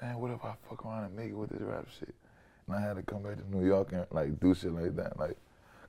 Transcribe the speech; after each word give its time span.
man, 0.00 0.18
what 0.18 0.30
if 0.30 0.44
I 0.44 0.54
fuck 0.68 0.84
around 0.84 1.04
and 1.04 1.16
make 1.16 1.30
it 1.30 1.34
with 1.36 1.50
this 1.50 1.60
rap 1.62 1.86
shit? 1.98 2.14
And 2.66 2.76
I 2.76 2.80
had 2.80 2.96
to 2.96 3.02
come 3.02 3.22
back 3.22 3.36
to 3.36 3.56
New 3.56 3.66
York 3.66 3.92
and 3.92 4.06
like 4.10 4.38
do 4.40 4.54
shit 4.54 4.72
like 4.72 4.96
that, 4.96 5.18
like, 5.18 5.36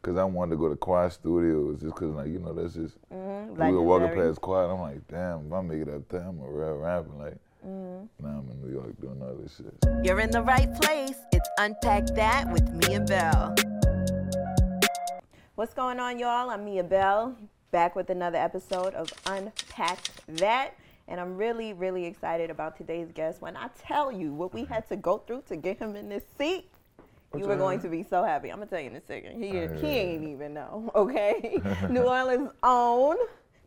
cause 0.02 0.18
I 0.18 0.24
wanted 0.24 0.52
to 0.52 0.58
go 0.58 0.70
to 0.70 0.76
Quiet 0.76 1.12
Studios, 1.14 1.82
just 1.82 1.96
cause 1.96 2.14
like 2.16 2.28
you 2.28 2.40
know 2.40 2.54
that's 2.54 2.74
just 2.76 2.96
Mm-hmm. 3.14 3.62
we 3.66 3.72
were 3.72 3.82
walking 3.82 4.14
past 4.16 4.42
Quiet. 4.42 4.68
I'm 4.70 4.80
like, 4.82 5.08
damn, 5.08 5.48
if 5.48 5.54
I 5.54 5.62
make 5.62 5.82
it 5.82 5.90
up 5.90 6.08
there, 6.10 6.22
I'm 6.22 6.40
a 6.40 6.50
real 6.50 6.78
rapper. 6.78 7.10
Like, 7.18 7.38
now 7.64 8.08
I'm 8.22 8.50
in 8.52 8.62
New 8.62 8.72
York 8.74 9.00
doing 9.02 9.20
all 9.22 9.34
this 9.42 9.56
shit. 9.58 9.74
You're 10.06 10.20
in 10.20 10.30
the 10.32 10.42
right 10.44 10.72
place. 10.82 11.16
It's 11.32 11.50
Unpack 11.58 12.08
That 12.16 12.50
with 12.52 12.70
Miabelle. 12.74 13.56
What's 15.56 15.74
going 15.74 16.00
on, 16.00 16.20
y'all? 16.20 16.52
I'm 16.52 16.64
Miabelle, 16.66 17.36
back 17.72 17.96
with 17.96 18.10
another 18.12 18.38
episode 18.38 18.94
of 18.94 19.12
Unpack 19.26 20.00
That. 20.28 20.76
And 21.08 21.20
I'm 21.22 21.38
really, 21.38 21.74
really 21.74 22.06
excited 22.06 22.50
about 22.50 22.78
today's 22.78 23.12
guest. 23.14 23.42
When 23.42 23.56
I 23.56 23.70
tell 23.80 24.12
you 24.12 24.34
what 24.34 24.54
we 24.54 24.66
had 24.66 24.88
to 24.90 24.98
go 24.98 25.20
through 25.20 25.44
to 25.48 25.56
get 25.56 25.80
him 25.80 25.96
in 25.96 26.10
this 26.10 26.24
seat, 26.38 26.70
you 27.38 27.46
were 27.48 27.56
going 27.56 27.80
to 27.82 27.90
be 27.90 28.04
so 28.04 28.24
happy. 28.24 28.50
I'm 28.50 28.58
gonna 28.58 28.70
tell 28.70 28.80
you 28.80 28.90
in 28.90 28.96
a 28.96 29.02
second. 29.02 29.42
He, 29.42 29.58
Oh, 29.58 29.68
he 29.80 29.88
ain't 29.88 30.28
even 30.28 30.54
know, 30.54 30.92
okay? 30.96 31.62
New 31.90 32.04
Orleans' 32.04 32.50
own, 32.64 33.16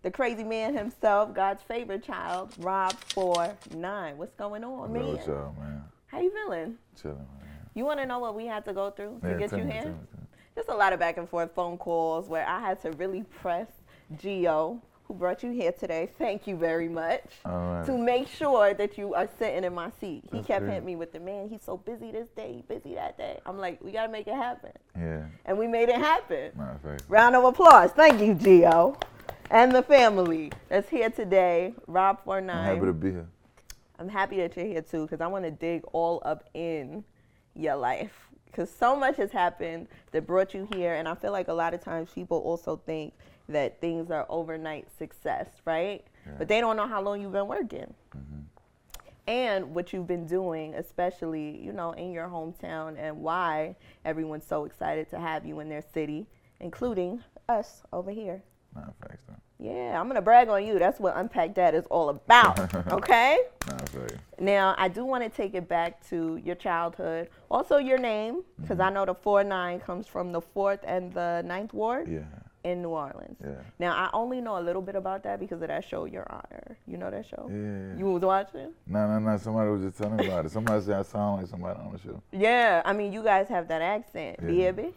the 0.02 0.10
crazy 0.10 0.44
man 0.44 0.76
himself, 0.76 1.34
God's 1.34 1.62
favorite 1.62 2.02
child, 2.02 2.52
Rob 2.58 2.92
Four 3.14 3.54
Nine. 3.74 4.18
What's 4.18 4.34
going 4.34 4.64
on, 4.64 4.92
man? 4.92 5.02
y'all, 5.26 5.54
man. 5.58 5.84
How 6.06 6.20
you 6.20 6.30
feeling? 6.30 6.76
Chilling, 7.00 7.16
man. 7.18 7.26
You 7.74 7.84
want 7.84 8.00
to 8.00 8.06
know 8.06 8.18
what 8.18 8.34
we 8.34 8.46
had 8.46 8.64
to 8.66 8.72
go 8.72 8.90
through 8.90 9.20
to 9.22 9.30
Yeah, 9.30 9.38
get 9.38 9.52
you 9.52 9.64
me, 9.64 9.72
here? 9.72 9.82
tell 9.82 9.92
me, 9.92 9.98
tell 10.10 10.20
me. 10.20 10.26
Just 10.56 10.68
a 10.68 10.74
lot 10.74 10.92
of 10.92 10.98
back 10.98 11.16
and 11.16 11.28
forth 11.28 11.54
phone 11.54 11.78
calls 11.78 12.28
where 12.28 12.46
I 12.46 12.60
had 12.60 12.82
to 12.82 12.90
really 12.92 13.22
press 13.22 13.68
Gio, 14.16 14.80
who 15.10 15.14
brought 15.16 15.42
you 15.42 15.50
here 15.50 15.72
today. 15.72 16.08
Thank 16.18 16.46
you 16.46 16.56
very 16.56 16.88
much. 16.88 17.24
All 17.44 17.74
right. 17.74 17.86
To 17.86 17.98
make 17.98 18.28
sure 18.28 18.74
that 18.74 18.96
you 18.96 19.12
are 19.14 19.28
sitting 19.40 19.64
in 19.64 19.74
my 19.74 19.90
seat. 20.00 20.22
He 20.30 20.36
That's 20.36 20.46
kept 20.46 20.60
great. 20.60 20.74
hitting 20.74 20.86
me 20.86 20.94
with 20.94 21.12
the 21.12 21.18
man, 21.18 21.48
he's 21.48 21.64
so 21.64 21.76
busy 21.76 22.12
this 22.12 22.28
day, 22.28 22.62
busy 22.68 22.94
that 22.94 23.18
day. 23.18 23.40
I'm 23.44 23.58
like, 23.58 23.82
we 23.82 23.90
got 23.90 24.06
to 24.06 24.12
make 24.12 24.28
it 24.28 24.36
happen. 24.36 24.70
Yeah, 24.96 25.24
And 25.46 25.58
we 25.58 25.66
made 25.66 25.88
it 25.88 25.96
happen. 25.96 26.52
Round 27.08 27.34
of 27.34 27.42
applause. 27.42 27.90
Thank 27.90 28.20
you, 28.20 28.36
Gio. 28.36 29.02
And 29.50 29.72
the 29.74 29.82
family 29.82 30.52
that's 30.68 30.88
here 30.88 31.10
today, 31.10 31.74
Rob 31.88 32.22
49. 32.22 32.56
I'm 32.56 32.64
happy 32.76 32.86
to 32.86 32.92
be 32.92 33.10
here. 33.10 33.26
I'm 33.98 34.08
happy 34.08 34.36
that 34.36 34.56
you're 34.56 34.66
here 34.66 34.82
too 34.82 35.06
because 35.06 35.20
I 35.20 35.26
want 35.26 35.44
to 35.44 35.50
dig 35.50 35.82
all 35.92 36.22
up 36.24 36.48
in 36.54 37.02
your 37.56 37.74
life 37.74 38.28
because 38.46 38.70
so 38.70 38.94
much 38.94 39.16
has 39.16 39.32
happened 39.32 39.88
that 40.12 40.24
brought 40.24 40.54
you 40.54 40.68
here. 40.72 40.94
And 40.94 41.08
I 41.08 41.16
feel 41.16 41.32
like 41.32 41.48
a 41.48 41.52
lot 41.52 41.74
of 41.74 41.82
times 41.82 42.10
people 42.14 42.38
also 42.38 42.76
think 42.86 43.12
that 43.50 43.80
things 43.80 44.10
are 44.10 44.26
overnight 44.28 44.88
success, 44.96 45.48
right? 45.64 46.04
Yeah. 46.26 46.32
But 46.38 46.48
they 46.48 46.60
don't 46.60 46.76
know 46.76 46.86
how 46.86 47.02
long 47.02 47.20
you've 47.20 47.32
been 47.32 47.48
working. 47.48 47.94
Mm-hmm. 48.16 48.40
And 49.26 49.74
what 49.74 49.92
you've 49.92 50.08
been 50.08 50.26
doing, 50.26 50.74
especially, 50.74 51.60
you 51.62 51.72
know, 51.72 51.92
in 51.92 52.10
your 52.10 52.26
hometown, 52.26 52.96
and 52.98 53.18
why 53.18 53.76
everyone's 54.04 54.46
so 54.46 54.64
excited 54.64 55.08
to 55.10 55.20
have 55.20 55.46
you 55.46 55.60
in 55.60 55.68
their 55.68 55.84
city, 55.94 56.26
including 56.58 57.22
us 57.48 57.82
over 57.92 58.10
here. 58.10 58.42
Matter 58.74 58.88
of 58.88 59.08
fact, 59.08 59.22
though. 59.28 59.34
Yeah, 59.60 60.00
I'm 60.00 60.08
gonna 60.08 60.22
brag 60.22 60.48
on 60.48 60.64
you. 60.64 60.78
That's 60.78 60.98
what 60.98 61.16
Unpack 61.16 61.54
That 61.56 61.74
is 61.74 61.84
all 61.90 62.08
about. 62.08 62.58
Okay? 62.92 63.38
Now, 64.38 64.74
I 64.78 64.88
do 64.88 65.04
want 65.04 65.22
to 65.22 65.28
take 65.28 65.54
it 65.54 65.68
back 65.68 66.06
to 66.08 66.40
your 66.42 66.54
childhood. 66.54 67.28
Also, 67.50 67.76
your 67.76 67.98
name, 67.98 68.42
because 68.60 68.80
I 68.80 68.90
know 68.90 69.04
the 69.04 69.14
4 69.14 69.44
9 69.44 69.80
comes 69.80 70.06
from 70.06 70.32
the 70.32 70.40
4th 70.40 70.80
and 70.84 71.12
the 71.12 71.42
ninth 71.44 71.74
Ward 71.74 72.08
Yeah, 72.08 72.20
in 72.64 72.82
New 72.82 72.90
Orleans. 72.90 73.36
yeah. 73.42 73.52
Now, 73.78 73.92
I 73.94 74.10
only 74.12 74.40
know 74.40 74.58
a 74.58 74.62
little 74.62 74.82
bit 74.82 74.94
about 74.96 75.22
that 75.24 75.40
because 75.40 75.62
of 75.62 75.68
that 75.68 75.84
show, 75.84 76.04
Your 76.04 76.26
Honor. 76.30 76.76
You 76.86 76.96
know 76.98 77.10
that 77.10 77.26
show? 77.26 77.48
Yeah. 77.50 77.98
You 77.98 78.06
was 78.12 78.22
watching? 78.22 78.72
No, 78.86 79.06
no, 79.08 79.18
no. 79.18 79.36
Somebody 79.38 79.70
was 79.70 79.82
just 79.82 79.98
telling 79.98 80.16
me 80.16 80.26
about 80.26 80.46
it. 80.46 80.52
Somebody 80.52 80.84
said 80.84 80.98
I 80.98 81.02
sound 81.02 81.40
like 81.42 81.50
somebody 81.50 81.78
on 81.80 81.92
the 81.92 81.98
show. 81.98 82.22
Yeah, 82.32 82.82
I 82.84 82.92
mean, 82.92 83.12
you 83.12 83.22
guys 83.22 83.48
have 83.48 83.68
that 83.68 83.82
accent. 83.82 84.38
Yeah. 84.42 84.72
Baby? 84.72 84.94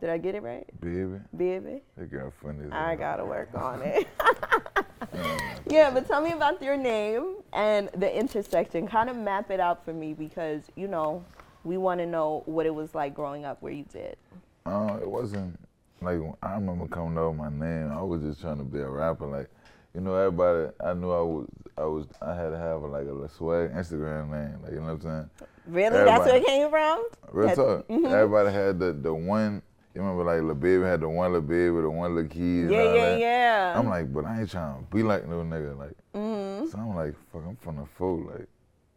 Did 0.00 0.10
I 0.10 0.18
get 0.18 0.34
it 0.34 0.42
right? 0.42 0.66
Baby, 0.80 1.20
Baby? 1.34 1.80
that 1.96 2.10
girl 2.10 2.30
funny 2.42 2.70
I 2.70 2.96
gotta 2.96 3.24
work 3.24 3.48
on 3.54 3.80
it. 3.82 4.06
Yeah. 4.20 5.38
Yeah, 5.68 5.90
but 5.90 6.06
tell 6.06 6.20
me 6.20 6.30
about 6.32 6.62
your 6.62 6.76
name 6.76 7.36
and 7.52 7.88
the 7.96 8.14
intersection. 8.16 8.86
Kind 8.86 9.10
of 9.10 9.16
map 9.16 9.50
it 9.50 9.58
out 9.58 9.84
for 9.84 9.92
me 9.92 10.14
because, 10.14 10.62
you 10.76 10.86
know, 10.86 11.24
we 11.64 11.76
want 11.76 11.98
to 12.00 12.06
know 12.06 12.44
what 12.46 12.66
it 12.66 12.74
was 12.74 12.94
like 12.94 13.14
growing 13.14 13.44
up 13.44 13.60
where 13.62 13.72
you 13.72 13.84
did. 13.92 14.16
Uh, 14.64 14.98
it 15.02 15.10
wasn't 15.10 15.58
like 16.00 16.18
I 16.42 16.54
remember 16.54 16.86
coming 16.88 17.18
over 17.18 17.32
my 17.32 17.50
name. 17.50 17.90
I 17.92 18.02
was 18.02 18.22
just 18.22 18.40
trying 18.40 18.58
to 18.58 18.64
be 18.64 18.78
a 18.80 18.88
rapper. 18.88 19.26
Like, 19.26 19.48
you 19.94 20.00
know, 20.00 20.14
everybody. 20.14 20.72
I 20.84 20.94
knew 20.94 21.10
I 21.10 21.20
was. 21.20 21.48
I 21.78 21.84
was. 21.84 22.06
I 22.20 22.34
had 22.34 22.50
to 22.50 22.58
have 22.58 22.82
a, 22.82 22.86
like 22.86 23.06
a 23.06 23.28
swag 23.28 23.72
Instagram 23.72 24.30
name. 24.30 24.62
Like, 24.62 24.72
you 24.72 24.78
know 24.80 24.86
what 24.86 24.92
I'm 24.92 25.00
saying? 25.00 25.30
Really? 25.66 26.04
That's 26.04 26.26
where 26.26 26.36
it 26.36 26.46
came 26.46 26.70
from? 26.70 27.04
Real 27.32 27.54
talk. 27.54 27.88
mhm. 27.88 28.10
Everybody 28.12 28.52
had 28.52 28.78
the 28.78 28.92
the 28.92 29.12
one. 29.12 29.62
You 29.94 30.02
remember 30.02 30.24
like 30.24 30.42
Lil 30.42 30.54
Baby 30.54 30.84
had 30.84 31.00
the 31.00 31.08
one 31.08 31.32
Lil 31.32 31.40
Baby, 31.40 31.80
the 31.80 31.88
one 31.88 32.14
Lil 32.14 32.26
Key. 32.28 32.60
And 32.60 32.70
Yeah, 32.70 32.82
yeah, 32.84 32.92
that. 32.92 33.18
yeah. 33.18 33.74
I'm 33.78 33.88
like, 33.88 34.12
but 34.12 34.26
I 34.26 34.40
ain't 34.40 34.50
trying 34.50 34.84
to 34.84 34.94
be 34.94 35.02
like 35.02 35.26
no 35.26 35.36
nigga. 35.36 35.76
Like, 35.78 35.96
mm-hmm. 36.14 36.66
so 36.68 36.78
I'm 36.78 36.94
like, 36.94 37.14
fuck, 37.32 37.42
I'm 37.48 37.56
from 37.56 37.76
the 37.76 37.86
four. 37.96 38.18
Like, 38.18 38.46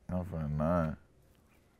I'm 0.09 0.26
from 0.26 0.42
the 0.42 0.64
nine. 0.64 0.98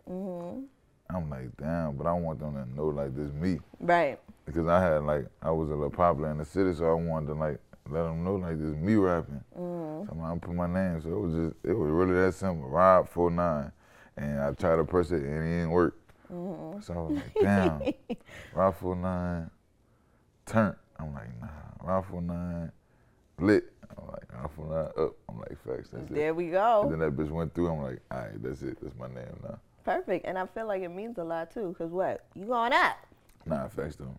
Mm-hmm. 0.09 0.62
I'm 1.09 1.30
like, 1.30 1.56
damn, 1.58 1.96
but 1.97 2.06
I 2.08 2.14
want 2.14 2.40
them 2.40 2.53
to 2.53 2.66
know 2.75 2.88
like 2.88 3.16
this 3.16 3.31
me. 3.34 3.59
Right. 3.80 4.20
because 4.46 4.68
I 4.68 4.80
had 4.81 5.03
like 5.03 5.25
I 5.42 5.52
was 5.52 5.70
a 5.70 5.74
little 5.74 5.90
popular 5.90 6.31
in 6.31 6.38
the 6.38 6.46
city, 6.46 6.74
so 6.75 6.86
I 6.90 6.94
wanted 6.94 7.28
to 7.28 7.34
like 7.34 7.59
let 7.90 8.03
them 8.03 8.24
know 8.24 8.36
like 8.36 8.59
this 8.59 8.75
me 8.75 8.96
rapping. 8.96 9.42
Mm-hmm. 9.58 10.08
So 10.20 10.24
I'm 10.24 10.40
put 10.40 10.53
my 10.53 10.68
name, 10.68 11.02
so 11.02 11.09
it 11.09 11.20
was 11.20 11.34
just 11.34 11.56
it 11.64 11.74
was 11.74 11.90
really 11.90 12.14
that 12.14 12.34
simple. 12.36 12.70
Rob 12.70 13.09
49, 13.09 13.72
and 14.18 14.40
I 14.40 14.52
tried 14.53 14.75
to 14.75 14.84
press 14.84 15.09
it 15.12 15.24
and 15.24 15.38
it 15.44 15.50
didn't 15.58 15.72
work. 15.72 15.97
Mm-hmm. 16.31 16.81
So 16.81 16.94
I 16.94 16.97
was 16.97 17.16
like, 17.16 17.34
damn, 17.41 17.81
Rob 18.53 18.76
49, 18.78 19.50
turn. 20.46 20.76
I'm 21.00 21.14
like, 21.14 21.41
nah, 21.41 21.47
Rob 21.81 22.06
49, 22.08 22.72
lit. 23.40 23.74
I'm 23.97 24.08
like, 24.08 24.34
Rob 24.40 24.52
49 24.56 24.86
up. 25.08 25.16
I'm 25.28 25.40
like, 25.40 25.58
facts, 25.66 25.90
that's 25.91 26.12
it. 26.12 26.14
There 26.14 26.34
we 26.36 26.46
And 26.46 26.53
go. 26.53 26.88
then 26.91 27.00
that 27.00 27.18
bitch 27.18 27.31
went 27.31 27.56
through. 27.56 27.70
I'm 27.72 27.81
like, 27.81 28.00
all 28.12 28.20
right, 28.20 28.44
that's 28.44 28.62
it. 28.62 28.78
That's 28.81 28.96
my 29.00 29.08
name 29.08 29.26
now. 29.41 29.58
Perfect. 29.84 30.25
And 30.25 30.38
I 30.38 30.45
feel 30.45 30.67
like 30.67 30.81
it 30.81 30.90
means 30.90 31.17
a 31.17 31.23
lot 31.23 31.51
too 31.53 31.69
because 31.69 31.91
what? 31.91 32.25
You 32.35 32.45
going 32.45 32.73
up. 32.73 32.97
Nah, 33.45 33.67
facts 33.67 33.95
though. 33.95 34.16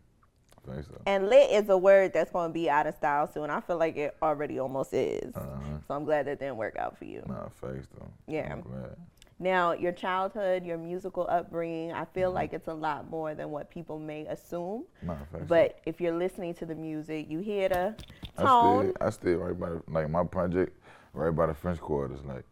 Facts 0.67 0.89
though. 0.89 1.01
And 1.07 1.29
lit 1.29 1.51
is 1.51 1.69
a 1.69 1.77
word 1.79 2.13
that's 2.13 2.31
going 2.31 2.51
to 2.51 2.55
be 2.55 2.69
out 2.69 2.87
of 2.87 2.95
style 2.95 3.27
soon. 3.33 3.51
I 3.51 3.61
feel 3.61 3.79
like 3.79 3.97
it 3.97 4.17
already 4.23 4.59
almost 4.59 4.93
is. 4.93 5.35
Uh-huh. 5.37 5.79
So 5.87 5.95
I'm 5.95 6.05
glad 6.05 6.27
that 6.27 6.39
didn't 6.39 6.57
work 6.57 6.77
out 6.77 6.97
for 6.99 7.05
you. 7.05 7.23
Nah, 7.27 7.49
facts 7.49 7.89
though. 7.99 8.09
Yeah. 8.27 8.53
I'm 8.53 8.61
glad. 8.63 8.97
Now, 9.43 9.73
your 9.73 9.93
childhood, 9.93 10.67
your 10.67 10.77
musical 10.77 11.27
upbringing, 11.31 11.93
I 11.93 12.03
Mm-hmm. 12.03 12.13
feel 12.13 12.31
like 12.33 12.53
it's 12.53 12.69
a 12.69 12.75
lot 12.75 13.09
more 13.09 13.35
than 13.35 13.51
what 13.51 13.71
people 13.71 13.99
may 13.99 14.27
assume. 14.27 14.85
Nah, 15.03 15.15
facts. 15.33 15.45
But 15.49 15.79
if 15.87 15.99
you're 16.01 16.17
listening 16.17 16.53
to 16.55 16.67
the 16.67 16.75
music, 16.75 17.31
you 17.31 17.39
hear 17.39 17.69
the 17.71 17.95
I 18.37 18.43
tone. 18.45 18.93
I 19.01 19.09
stayed 19.11 19.37
right 19.37 19.59
by 19.59 19.71
the, 19.71 19.83
like 19.89 20.11
my 20.11 20.25
project, 20.25 20.79
right 21.15 21.35
by 21.35 21.47
the 21.47 21.55
French 21.55 21.79
quarters. 21.81 22.21
Like, 22.25 22.45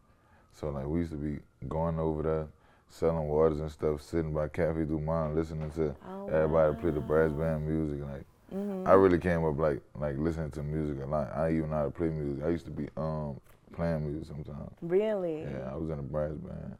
so 0.54 0.70
like 0.70 0.86
we 0.86 1.00
used 1.00 1.10
to 1.10 1.18
be 1.18 1.40
going 1.68 1.98
over 1.98 2.22
there, 2.22 2.46
selling 2.90 3.28
waters 3.28 3.60
and 3.60 3.70
stuff, 3.70 4.02
sitting 4.02 4.32
by 4.32 4.48
Cafe 4.48 4.84
Du 4.84 4.98
Monde, 4.98 5.34
listening 5.36 5.70
to 5.72 5.94
Oh, 6.08 6.26
everybody 6.28 6.74
play 6.76 6.90
the 6.90 7.00
brass 7.00 7.32
band 7.32 7.66
music. 7.66 8.04
Like, 8.06 8.24
Mm-hmm. 8.54 8.88
I 8.88 8.92
really 8.94 9.18
came 9.18 9.44
up 9.44 9.58
like 9.58 9.82
like 9.94 10.16
listening 10.16 10.50
to 10.52 10.62
music 10.62 11.04
a 11.04 11.06
lot. 11.06 11.30
I 11.36 11.50
even 11.52 11.68
know 11.68 11.76
how 11.76 11.84
to 11.84 11.90
play 11.90 12.08
music. 12.08 12.42
I 12.42 12.48
used 12.48 12.64
to 12.64 12.70
be 12.70 12.88
um 12.96 13.38
playing 13.74 14.10
music 14.10 14.26
sometimes. 14.26 14.72
Really? 14.80 15.42
Yeah, 15.42 15.70
I 15.70 15.76
was 15.76 15.90
in 15.90 15.98
a 15.98 16.02
brass 16.02 16.32
band, 16.32 16.78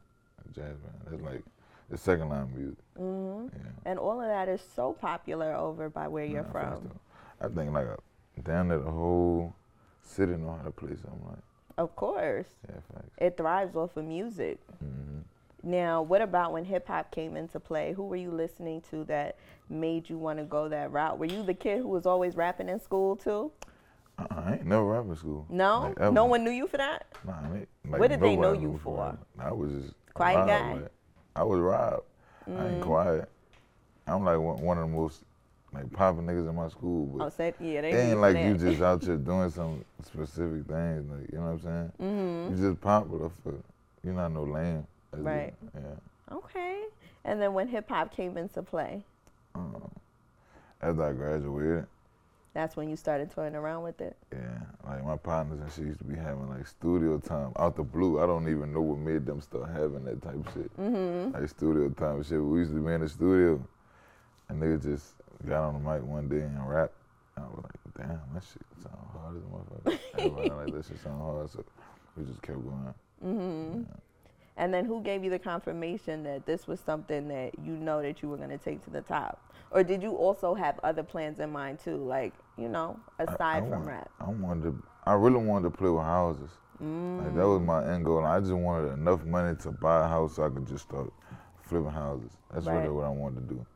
a 0.48 0.54
jazz 0.54 0.78
band. 0.78 0.94
That's 1.10 1.22
like 1.22 1.42
the 1.90 1.98
second 1.98 2.30
line 2.30 2.50
music. 2.56 2.78
hmm 2.96 3.48
Yeah. 3.52 3.70
And 3.84 3.98
all 3.98 4.18
of 4.18 4.28
that 4.28 4.48
is 4.48 4.62
so 4.74 4.94
popular 4.94 5.54
over 5.54 5.90
by 5.90 6.08
where 6.08 6.24
you're 6.24 6.44
facts 6.44 6.80
from. 6.80 6.98
I 7.42 7.48
think 7.54 7.70
like 7.74 7.86
a, 7.86 7.98
down 8.40 8.68
there 8.68 8.78
the 8.78 8.90
whole 8.90 9.54
city 10.02 10.32
know 10.38 10.54
how 10.54 10.62
to 10.62 10.70
play 10.70 10.96
something 10.96 11.22
like. 11.28 11.44
Of 11.76 11.94
course. 11.96 12.48
Yeah, 12.66 12.76
facts. 12.94 13.10
It 13.18 13.36
thrives 13.36 13.76
off 13.76 13.94
of 13.98 14.06
music. 14.06 14.58
hmm 14.80 15.18
Now, 15.62 16.02
what 16.02 16.22
about 16.22 16.52
when 16.52 16.64
hip 16.64 16.86
hop 16.86 17.10
came 17.10 17.36
into 17.36 17.58
play? 17.58 17.92
Who 17.92 18.04
were 18.04 18.16
you 18.16 18.30
listening 18.30 18.80
to 18.90 19.04
that 19.04 19.36
made 19.68 20.08
you 20.08 20.16
want 20.16 20.38
to 20.38 20.44
go 20.44 20.68
that 20.68 20.92
route? 20.92 21.18
Were 21.18 21.26
you 21.26 21.42
the 21.42 21.54
kid 21.54 21.78
who 21.80 21.88
was 21.88 22.06
always 22.06 22.36
rapping 22.36 22.68
in 22.68 22.80
school 22.80 23.16
too? 23.16 23.50
Uh, 24.18 24.26
I 24.30 24.52
ain't 24.54 24.66
never 24.66 24.84
rap 24.84 25.04
in 25.06 25.16
school. 25.16 25.46
No? 25.48 25.94
Like, 25.98 26.12
no 26.12 26.24
one 26.26 26.44
knew 26.44 26.50
you 26.50 26.66
for 26.68 26.76
that? 26.76 27.06
Nah, 27.24 27.32
I 27.32 27.56
ain't, 27.58 27.68
like, 27.88 28.00
What 28.00 28.08
did 28.10 28.20
they 28.20 28.36
know 28.36 28.52
you 28.52 28.68
knew 28.68 28.78
for? 28.78 29.18
I 29.38 29.52
was 29.52 29.72
just 29.72 29.94
Quiet 30.14 30.36
Rob, 30.36 30.46
guy? 30.46 30.74
like, 30.74 30.92
I 31.36 31.44
was 31.44 31.60
Rob. 31.60 32.02
I 32.46 32.50
Mm. 32.50 32.72
ain't 32.74 32.82
quiet. 32.82 33.28
I'm 34.06 34.24
like 34.24 34.38
one, 34.38 34.78
of 34.78 34.88
the 34.88 34.96
most 34.96 35.22
like 35.72 35.92
popping 35.92 36.22
niggas 36.26 36.48
in 36.48 36.54
my 36.54 36.68
school, 36.68 37.06
but 37.06 37.26
Oh, 37.26 37.28
said, 37.28 37.54
yeah, 37.60 37.82
they 37.82 37.90
it 37.90 37.94
knew 37.94 38.00
ain't 38.12 38.20
like 38.20 38.34
that. 38.34 38.46
you 38.46 38.56
just 38.56 38.80
out 38.80 39.02
here 39.04 39.16
doing 39.16 39.50
some 39.50 39.84
specific 40.02 40.66
things. 40.66 41.10
Like 41.10 41.30
you 41.30 41.38
know 41.38 41.44
what 41.44 41.50
I'm 41.50 41.60
saying? 41.60 41.92
hmm 41.98 42.50
You 42.54 42.68
just 42.70 42.80
popular 42.80 43.28
for 43.42 43.54
you're 44.02 44.14
not 44.14 44.32
no 44.32 44.44
lame. 44.44 44.86
Right. 45.12 45.54
Yeah. 45.74 46.34
Okay. 46.36 46.84
And 47.24 47.40
then 47.40 47.54
when 47.54 47.68
hip 47.68 47.88
hop 47.88 48.14
came 48.14 48.36
into 48.36 48.62
play, 48.62 49.04
Um, 49.54 49.90
after 50.82 51.02
I 51.02 51.12
graduated, 51.12 51.86
that's 52.54 52.76
when 52.76 52.88
you 52.88 52.96
started 52.96 53.30
toying 53.30 53.54
around 53.54 53.82
with 53.84 54.00
it. 54.00 54.16
yeah, 54.32 54.60
like 54.86 55.04
my 55.04 55.16
partners 55.16 55.60
and 55.60 55.70
she 55.72 55.82
used 55.82 55.98
to 56.00 56.04
be 56.04 56.16
having 56.16 56.48
like 56.48 56.66
studio 56.66 57.18
time 57.18 57.52
out 57.58 57.76
the 57.76 57.82
blue. 57.82 58.20
I 58.22 58.26
don't 58.26 58.48
even 58.48 58.72
know 58.72 58.80
what 58.80 58.98
made 58.98 59.26
them 59.26 59.40
start 59.40 59.70
having 59.70 60.04
that 60.04 60.22
type 60.22 60.34
of 60.34 60.52
shit. 60.54 60.76
Mm-hmm. 60.76 61.32
Like 61.38 61.48
studio 61.48 61.88
time 61.90 62.16
and 62.16 62.26
shit. 62.26 62.42
We 62.42 62.58
used 62.60 62.72
to 62.72 62.80
be 62.84 62.92
in 62.92 63.00
the 63.00 63.08
studio 63.08 63.62
and 64.48 64.60
they 64.62 64.76
just 64.76 65.14
got 65.46 65.62
on 65.68 65.74
the 65.74 65.80
mic 65.90 66.02
one 66.02 66.28
day 66.28 66.40
and 66.40 66.68
rap. 66.68 66.90
I 67.36 67.42
was 67.42 67.62
like, 67.64 67.96
damn, 68.06 68.20
that 68.34 68.42
shit 68.42 68.62
sound 68.82 69.06
hard 69.12 69.36
as 69.36 69.42
a 69.42 69.46
motherfucker. 69.46 69.98
Everybody 70.18 70.50
like 70.50 70.74
that 70.74 70.84
shit 70.86 71.00
sound 71.00 71.20
hard, 71.20 71.50
so 71.50 71.64
we 72.16 72.24
just 72.24 72.42
kept 72.42 72.58
going. 72.62 72.94
Mm-hmm. 73.24 73.82
And 74.58 74.74
then 74.74 74.84
who 74.84 75.00
gave 75.02 75.22
you 75.24 75.30
the 75.30 75.38
confirmation 75.38 76.22
that 76.24 76.44
this 76.44 76.66
was 76.66 76.80
something 76.80 77.28
that 77.28 77.52
you 77.64 77.72
know 77.74 78.02
that 78.02 78.20
you 78.22 78.28
were 78.28 78.36
going 78.36 78.50
to 78.50 78.58
take 78.58 78.84
to 78.84 78.90
the 78.90 79.00
top? 79.00 79.40
Or 79.70 79.82
did 79.84 80.02
you 80.02 80.10
also 80.12 80.52
have 80.54 80.80
other 80.82 81.02
plans 81.02 81.38
in 81.38 81.50
mind 81.50 81.78
too, 81.78 81.96
like, 81.96 82.32
you 82.56 82.68
know, 82.68 82.98
aside 83.20 83.38
I, 83.40 83.56
I 83.58 83.60
from 83.60 83.70
want- 83.70 83.86
rap? 83.86 84.10
I 84.20 84.28
wanted 84.30 84.62
to, 84.64 84.82
I 85.06 85.12
really 85.14 85.36
wanted 85.36 85.70
to 85.70 85.76
play 85.78 85.88
with 85.90 86.02
houses. 86.04 86.50
Like 86.80 87.34
that 87.34 87.46
was 87.48 87.60
my 87.60 87.84
end 87.92 88.04
goal. 88.04 88.24
I 88.24 88.38
just 88.38 88.52
wanted 88.52 88.92
enough 88.92 89.24
money 89.24 89.56
to 89.62 89.72
buy 89.72 90.04
a 90.04 90.08
house 90.08 90.36
so 90.36 90.44
I 90.44 90.48
could 90.48 90.66
just 90.68 90.84
start 90.88 91.12
flipping 91.62 91.90
houses. 91.90 92.30
That's 92.52 92.66
Right. 92.66 92.76
really 92.78 92.90
what 92.90 93.04
I 93.04 93.08
wanted 93.10 93.48
to 93.48 93.54
do. 93.54 93.66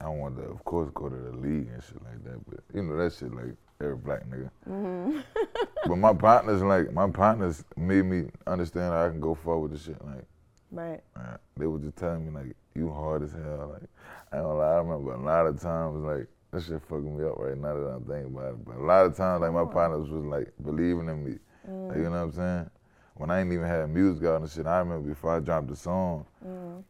I 0.00 0.08
wanted 0.10 0.42
to, 0.44 0.50
of 0.50 0.62
course, 0.64 0.90
go 0.94 1.08
to 1.08 1.16
the 1.16 1.32
league 1.32 1.68
and 1.72 1.82
shit 1.82 2.02
like 2.04 2.22
that, 2.24 2.44
but 2.48 2.60
you 2.74 2.82
know 2.82 2.96
that 2.98 3.14
shit 3.14 3.34
like 3.34 3.54
every 3.80 3.96
black 3.96 4.28
nigga. 4.28 4.50
Mm-hmm. 4.68 5.18
but 5.86 5.96
my 5.96 6.12
partners, 6.14 6.62
like 6.62 6.92
my 6.92 7.08
partners, 7.10 7.64
made 7.76 8.04
me 8.04 8.26
understand 8.46 8.94
I 8.94 9.08
can 9.08 9.20
go 9.20 9.34
forward 9.34 9.70
with 9.70 9.80
the 9.80 9.84
shit. 9.92 10.04
Like 10.04 10.24
Right. 10.70 11.00
uh, 11.16 11.36
they 11.56 11.66
were 11.66 11.78
just 11.78 11.96
telling 11.96 12.26
me 12.26 12.30
like 12.32 12.56
you 12.74 12.90
hard 12.90 13.22
as 13.22 13.32
hell. 13.32 13.70
Like 13.72 13.88
I 14.32 14.36
don't 14.38 14.58
lie, 14.58 14.72
I 14.74 14.78
remember 14.78 15.12
a 15.14 15.20
lot 15.20 15.46
of 15.46 15.60
times 15.60 16.02
like 16.04 16.26
that 16.50 16.62
shit 16.62 16.82
fucking 16.82 17.16
me 17.16 17.24
up 17.24 17.38
right 17.38 17.56
now 17.56 17.74
that 17.74 17.86
I'm 17.88 18.04
thinking 18.04 18.34
about 18.36 18.54
it. 18.54 18.64
But 18.64 18.76
a 18.76 18.82
lot 18.84 19.06
of 19.06 19.16
times 19.16 19.40
like 19.42 19.52
my 19.52 19.64
partners 19.64 20.08
was 20.10 20.24
like 20.24 20.52
believing 20.64 21.08
in 21.08 21.24
me. 21.24 21.38
Like, 21.66 21.98
you 21.98 22.04
know 22.04 22.10
what 22.10 22.16
I'm 22.18 22.32
saying? 22.32 22.70
When 23.14 23.30
I 23.30 23.40
ain't 23.40 23.52
even 23.52 23.66
had 23.66 23.90
music 23.90 24.24
out 24.26 24.40
and 24.40 24.48
shit, 24.50 24.66
I 24.66 24.78
remember 24.78 25.08
before 25.08 25.34
I 25.36 25.40
dropped 25.40 25.68
the 25.68 25.76
song, 25.76 26.24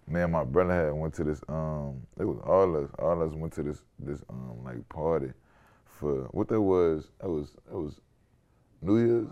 me 0.07 0.21
and 0.21 0.33
my 0.33 0.45
brother 0.45 0.87
had 0.87 0.93
went 0.93 1.15
to 1.15 1.25
this 1.25 1.41
um 1.49 2.03
it 2.19 2.25
was 2.25 2.39
all 2.45 2.77
us 2.77 2.91
all 2.99 3.23
us 3.23 3.33
went 3.35 3.53
to 3.55 3.63
this 3.63 3.83
this 3.99 4.23
um 4.29 4.63
like 4.65 4.87
party 4.89 5.33
for 5.87 6.29
what 6.33 6.49
that 6.49 6.61
was 6.61 7.11
it 7.23 7.29
was 7.29 7.55
it 7.71 7.75
was 7.75 8.01
New 8.83 8.99
Year's 8.99 9.27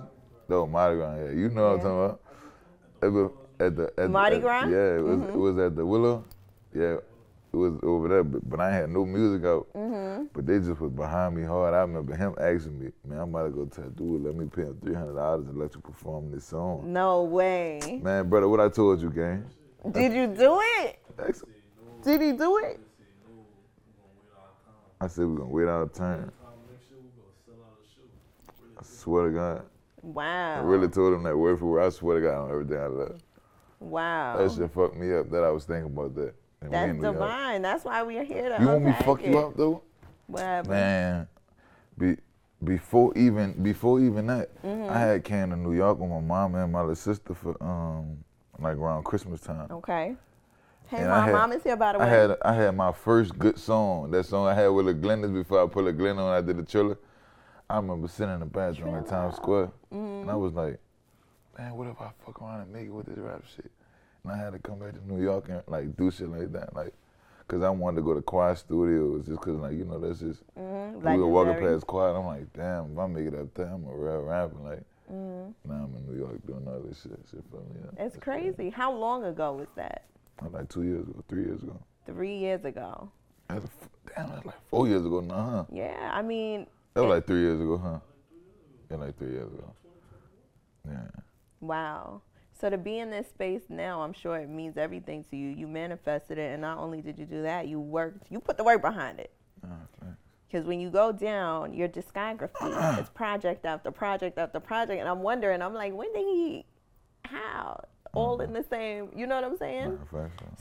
no 0.48 0.66
Mardi 0.66 0.96
Gras 0.96 1.16
yeah 1.16 1.31
you 1.31 1.48
know 1.50 1.62
what 1.62 1.75
I'm 1.75 1.81
talking 1.81 2.00
about 3.20 3.32
at 3.60 3.76
the 3.76 3.93
at 4.02 4.10
Mardi 4.10 4.37
the, 4.37 4.37
at- 4.38 4.43
Gras? 4.43 4.62
Mm-hmm. 4.62 4.72
yeah 4.72 4.98
it 4.98 5.02
was 5.02 5.28
it 5.28 5.37
was 5.38 5.58
at 5.58 5.76
the 5.76 5.87
Willow 5.87 6.25
yeah 6.75 6.94
it 7.52 7.56
was 7.56 7.78
over 7.82 8.08
there 8.08 8.25
but, 8.25 8.48
but 8.50 8.60
I 8.60 8.70
had 8.70 8.90
no 8.90 9.04
music 9.06 9.44
out 9.46 9.66
Mm-hmm. 9.75 10.25
but 10.34 10.46
they 10.46 10.58
just 10.58 10.81
was 10.81 10.90
behind 10.93 11.37
me 11.37 11.43
hard 11.44 11.75
I 11.75 11.78
remember 11.81 12.14
him 12.16 12.34
asking 12.40 12.78
me 12.78 12.90
man 13.06 13.20
I'm 13.20 13.28
about 13.34 13.44
to 13.44 13.50
go 13.50 13.64
tattoo 13.66 14.20
let 14.25 14.34
me 14.34 14.46
pay 14.46 14.62
him 14.62 14.76
three 14.82 14.94
hundred 14.94 15.14
dollars 15.14 15.46
to 15.46 15.52
let 15.52 15.75
you 15.75 15.81
perform 15.81 16.31
this 16.32 16.44
song 16.44 16.92
No 16.92 17.25
way. 17.25 18.00
man 18.02 18.28
brother 18.28 18.49
what 18.49 18.60
I 18.60 18.69
told 18.69 19.00
you 19.00 19.10
gang 19.10 19.44
Did 19.92 20.12
you 20.12 20.26
do 20.26 20.58
it? 20.81 20.99
Did 22.02 22.20
he 22.20 22.32
do 22.32 22.58
it? 22.58 22.78
I 25.00 25.06
said 25.08 25.26
we're 25.26 25.37
gonna 25.37 25.50
wait 25.50 25.66
our 25.69 25.88
turn. 25.88 26.31
I 28.78 28.82
swear 28.82 29.26
to 29.26 29.31
God. 29.32 29.62
Wow. 30.02 30.56
I 30.56 30.61
really 30.61 30.88
told 30.88 31.14
him 31.14 31.23
that 31.25 31.37
word 31.37 31.58
for 31.58 31.67
word. 31.67 31.82
I 31.82 31.88
swear 31.90 32.20
to 32.20 32.26
God 32.26 32.44
on 32.44 32.50
everything 32.50 32.78
I 32.78 32.87
love. 32.87 33.19
Wow. 33.81 34.37
That 34.38 34.52
shit 34.52 34.70
fucked 34.73 34.96
me 34.96 35.12
up 35.14 35.31
that 35.31 35.43
I 35.43 35.50
was 35.50 35.64
thinking 35.64 35.87
about 35.93 36.14
that. 36.17 36.34
And 36.61 36.73
That's 36.73 36.93
New 36.94 37.02
divine. 37.02 37.62
That's 37.62 37.84
why 37.84 38.02
we 38.02 38.19
are 38.19 38.25
here 38.25 38.49
to 38.56 38.62
You 38.62 38.69
want 38.69 38.84
me 38.84 38.93
to 38.93 39.02
fuck 39.05 39.23
it. 39.23 39.31
you 39.31 39.38
up 39.38 39.56
though? 39.56 39.82
What 40.26 40.43
happened? 40.43 40.70
Man, 40.70 41.28
be, 41.99 42.17
before 42.64 43.12
even 43.17 43.52
before 43.62 44.00
even 44.00 44.26
that, 44.28 44.50
Mm-hmm. 44.62 44.90
I 44.90 44.99
had 44.99 45.25
came 45.25 45.50
to 45.50 45.56
New 45.56 45.75
York 45.75 45.99
with 45.99 46.08
my 46.11 46.20
mom 46.20 46.55
and 46.55 46.73
my 46.73 46.81
little 46.81 46.94
sister 46.94 47.34
for 47.34 47.62
um 47.62 48.19
like 48.58 48.76
around 48.76 49.05
Christmas 49.05 49.40
time. 49.40 49.69
Okay. 49.70 50.17
Hey, 50.88 50.99
And 50.99 51.08
my 51.11 51.25
had- 51.26 51.32
mom 51.34 51.52
is 51.52 51.62
here, 51.62 51.76
by 51.76 51.93
the 51.93 51.99
way. 51.99 52.05
I 52.06 52.08
had 52.08 52.37
I 52.44 52.52
had 52.55 52.75
my 52.76 52.93
first 52.93 53.38
good 53.38 53.58
song. 53.58 54.11
That 54.12 54.25
song 54.25 54.46
I 54.46 54.55
had 54.55 54.69
with 54.69 54.87
the 54.87 54.94
Glendas 54.94 55.32
before 55.34 55.62
I 55.62 55.67
put 55.67 55.84
the 55.84 55.93
Glen 55.93 56.19
on. 56.19 56.32
I 56.32 56.40
did 56.40 56.56
the 56.56 56.62
Triller. 56.62 56.96
I 57.68 57.76
remember 57.76 58.08
sitting 58.08 58.34
in 58.34 58.40
the 58.40 58.46
bathroom 58.46 58.94
at 58.94 59.06
Times 59.08 59.36
Square, 59.36 59.70
and 59.90 60.30
I 60.30 60.36
was 60.36 60.52
like, 60.54 60.78
"Man, 61.58 61.76
what 61.76 61.88
if 61.88 62.00
I 62.00 62.10
fuck 62.24 62.40
around 62.40 62.60
and 62.62 62.72
make 62.72 62.86
it 62.86 62.90
with 62.90 63.06
this 63.06 63.18
rap 63.18 63.42
shit?" 63.54 63.70
And 64.22 64.32
I 64.32 64.36
had 64.36 64.52
to 64.52 64.58
come 64.58 64.78
back 64.78 64.92
to 64.92 65.12
New 65.12 65.20
York 65.22 65.48
and 65.48 65.62
like 65.66 65.96
do 65.96 66.10
shit 66.10 66.28
like 66.28 66.52
that, 66.52 66.74
like, 66.76 66.94
cause 67.48 67.62
I 67.62 67.70
wanted 67.70 67.96
to 67.96 68.02
go 68.02 68.14
to 68.14 68.22
Quiet 68.22 68.58
Studios, 68.58 69.26
just 69.26 69.40
cause 69.40 69.56
like 69.58 69.72
you 69.72 69.84
know 69.84 69.98
that's 69.98 70.20
just 70.20 70.42
Mhm, 70.56 71.02
we 71.02 71.16
were 71.18 71.26
walking 71.26 71.56
past 71.58 71.86
Quiet. 71.86 72.14
I'm 72.16 72.26
like, 72.26 72.52
damn, 72.52 72.92
if 72.92 72.98
I 72.98 73.06
make 73.06 73.26
it 73.26 73.34
up 73.34 73.52
there, 73.54 73.66
I'm 73.66 73.84
a 73.86 73.94
real 73.94 74.22
rapper. 74.22 74.56
Like, 74.62 74.84
Mhm. 75.10 75.52
now 75.64 75.74
I'm 75.74 75.94
in 75.96 76.06
New 76.06 76.18
York 76.18 76.44
doing 76.46 76.66
all 76.68 76.80
this 76.80 77.00
shit. 77.02 77.18
Shit 77.30 77.42
for 77.50 77.56
me. 77.58 77.80
yeah. 77.98 78.04
It's 78.04 78.16
crazy. 78.16 78.70
How 78.70 78.92
long 78.92 79.24
ago 79.24 79.52
was 79.54 79.68
that? 79.74 80.04
Like 80.52 80.68
two 80.68 80.82
years 80.82 81.08
ago, 81.08 81.24
three 81.28 81.44
years 81.44 81.62
ago. 81.64 81.76
Three 82.04 82.36
years 82.36 82.64
ago. 82.64 83.10
That's 83.48 83.64
a 83.64 83.68
damn, 84.14 84.28
that's 84.30 84.46
like 84.46 84.60
four 84.68 84.86
years 84.86 85.04
ago 85.06 85.20
now, 85.20 85.34
huh? 85.50 85.64
Yeah, 85.70 86.10
I 86.12 86.22
mean, 86.22 86.66
That 86.96 87.02
was 87.02 87.10
like 87.10 87.26
three 87.26 87.43
years 87.43 87.60
ago, 87.60 87.76
huh? 87.76 87.98
Yeah, 88.90 88.96
like 88.96 89.19
three 89.19 89.32
years 89.32 89.52
ago. 89.52 89.70
Yeah. 90.88 91.08
wow. 91.60 92.22
So 92.58 92.70
to 92.70 92.78
be 92.78 93.00
in 93.00 93.10
this 93.10 93.28
space 93.28 93.64
now, 93.69 94.00
I'm 94.00 94.14
sure 94.14 94.38
it 94.38 94.48
means 94.48 94.78
everything 94.78 95.22
to 95.31 95.37
you. 95.37 95.50
You 95.50 95.66
manifested 95.66 96.38
it, 96.38 96.52
and 96.52 96.62
not 96.62 96.78
only 96.78 97.02
did 97.02 97.19
you 97.19 97.26
do 97.26 97.43
that, 97.43 97.69
you 97.69 97.78
worked. 97.81 98.28
You 98.31 98.40
put 98.40 98.56
the 98.56 98.64
work 98.64 98.81
behind 98.81 99.20
it. 99.20 99.31
Oh, 99.62 100.06
because 100.48 100.66
when 100.66 100.81
you 100.81 100.88
go 100.88 101.12
down, 101.12 101.75
your 101.75 101.87
discography 101.87 102.99
is 102.99 103.10
project 103.10 103.66
after 103.66 103.90
project 103.90 104.38
after 104.38 104.58
project, 104.58 104.99
and 104.99 105.06
I'm 105.06 105.20
wondering, 105.20 105.60
I'm 105.60 105.75
like, 105.75 105.92
when 105.92 106.10
did 106.14 106.25
he? 106.25 106.64
How? 107.26 107.78
Mm-hmm. 107.82 108.19
All 108.19 108.40
in 108.40 108.54
the 108.54 108.64
same. 108.70 109.10
You 109.14 109.26
know 109.26 109.34
what 109.34 109.44
I'm 109.44 109.58
saying? 109.58 109.99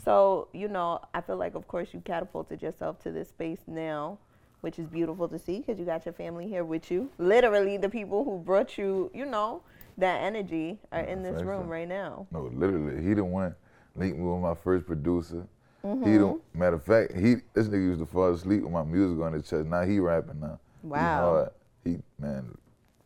So, 0.04 0.48
you 0.52 0.68
know, 0.68 1.00
I 1.14 1.22
feel 1.22 1.38
like, 1.38 1.54
of 1.54 1.66
course, 1.66 1.94
you 1.94 2.00
catapulted 2.00 2.60
yourself 2.60 3.02
to 3.04 3.10
this 3.10 3.30
space 3.30 3.60
now, 3.66 4.18
which 4.66 4.80
is 4.80 4.88
beautiful 4.88 5.28
to 5.28 5.38
see 5.38 5.60
because 5.60 5.78
you 5.78 5.84
got 5.84 6.04
your 6.04 6.12
family 6.12 6.48
here 6.48 6.64
with 6.64 6.90
you. 6.90 7.08
Literally, 7.18 7.76
the 7.76 7.88
people 7.88 8.24
who 8.24 8.40
brought 8.40 8.76
you, 8.76 9.12
you 9.14 9.24
know, 9.24 9.62
that 9.96 10.22
energy 10.22 10.76
are 10.90 11.02
in 11.02 11.22
this 11.22 11.40
room 11.40 11.66
though. 11.66 11.72
right 11.72 11.86
now. 11.86 12.26
No, 12.32 12.50
literally, 12.52 13.00
he 13.00 13.14
the 13.14 13.22
one 13.22 13.54
linked 13.94 14.18
me 14.18 14.24
with 14.24 14.42
my 14.42 14.54
first 14.54 14.84
producer. 14.84 15.46
Mm-hmm. 15.84 16.10
He 16.10 16.18
the 16.18 16.40
matter 16.52 16.74
of 16.74 16.82
fact, 16.82 17.14
he 17.14 17.36
this 17.54 17.68
nigga 17.68 17.74
used 17.74 18.00
to 18.00 18.06
fall 18.06 18.34
asleep 18.34 18.62
with 18.62 18.72
my 18.72 18.82
music 18.82 19.24
on 19.24 19.34
his 19.34 19.48
chest. 19.48 19.68
Now 19.68 19.84
he 19.84 20.00
rapping 20.00 20.40
now. 20.40 20.58
Wow. 20.82 21.20
hard. 21.20 21.50
He 21.84 21.98
man, 22.18 22.58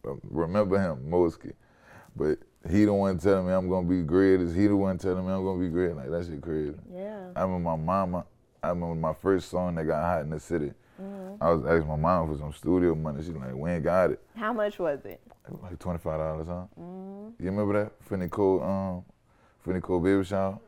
uh, 0.09 0.15
remember 0.31 0.81
him, 0.81 1.11
Mosky. 1.11 1.53
But 2.17 2.39
he 2.71 2.87
the 2.87 2.95
one 2.95 3.19
telling 3.19 3.49
me 3.49 3.53
I'm 3.53 3.69
gonna 3.69 3.87
be 3.87 4.01
great. 4.01 4.41
Is 4.41 4.55
he 4.55 4.67
the 4.67 4.77
one 4.77 4.97
telling 4.97 5.27
me 5.27 5.31
I'm 5.35 5.45
gonna 5.45 5.61
be 5.61 5.69
great? 5.69 5.95
Like 5.95 6.09
that 6.09 6.25
shit 6.25 6.41
crazy. 6.41 6.73
Yeah. 6.91 7.26
I 7.37 7.43
remember 7.43 7.69
my 7.69 7.76
mama. 7.76 8.25
I 8.62 8.71
remember 8.71 8.95
my 8.95 9.12
first 9.12 9.50
song 9.50 9.75
that 9.75 9.85
got 9.85 10.02
hot 10.02 10.23
in 10.23 10.31
the 10.31 10.40
city. 10.40 10.73
Mm-hmm. 11.00 11.42
I 11.42 11.50
was 11.52 11.64
asking 11.64 11.88
my 11.88 11.97
mom 11.97 12.28
for 12.33 12.38
some 12.38 12.52
studio 12.52 12.95
money. 12.95 13.23
She's 13.23 13.30
like, 13.30 13.54
we 13.54 13.71
ain't 13.71 13.85
got 13.85 14.11
it. 14.11 14.21
How 14.37 14.52
much 14.52 14.78
was 14.78 15.00
it? 15.04 15.21
It 15.47 15.50
was 15.52 15.62
like 15.62 15.78
twenty 15.78 15.99
five 15.99 16.19
dollars, 16.19 16.47
huh? 16.49 16.64
Mm-hmm. 16.78 17.42
You 17.42 17.50
remember 17.50 17.83
that? 17.85 17.92
Finny 18.09 18.28
Cole, 18.28 18.62
um, 18.62 19.04
Finny 19.64 19.80
Cole 19.80 20.00
Baby 20.00 20.25
Shower. 20.25 20.59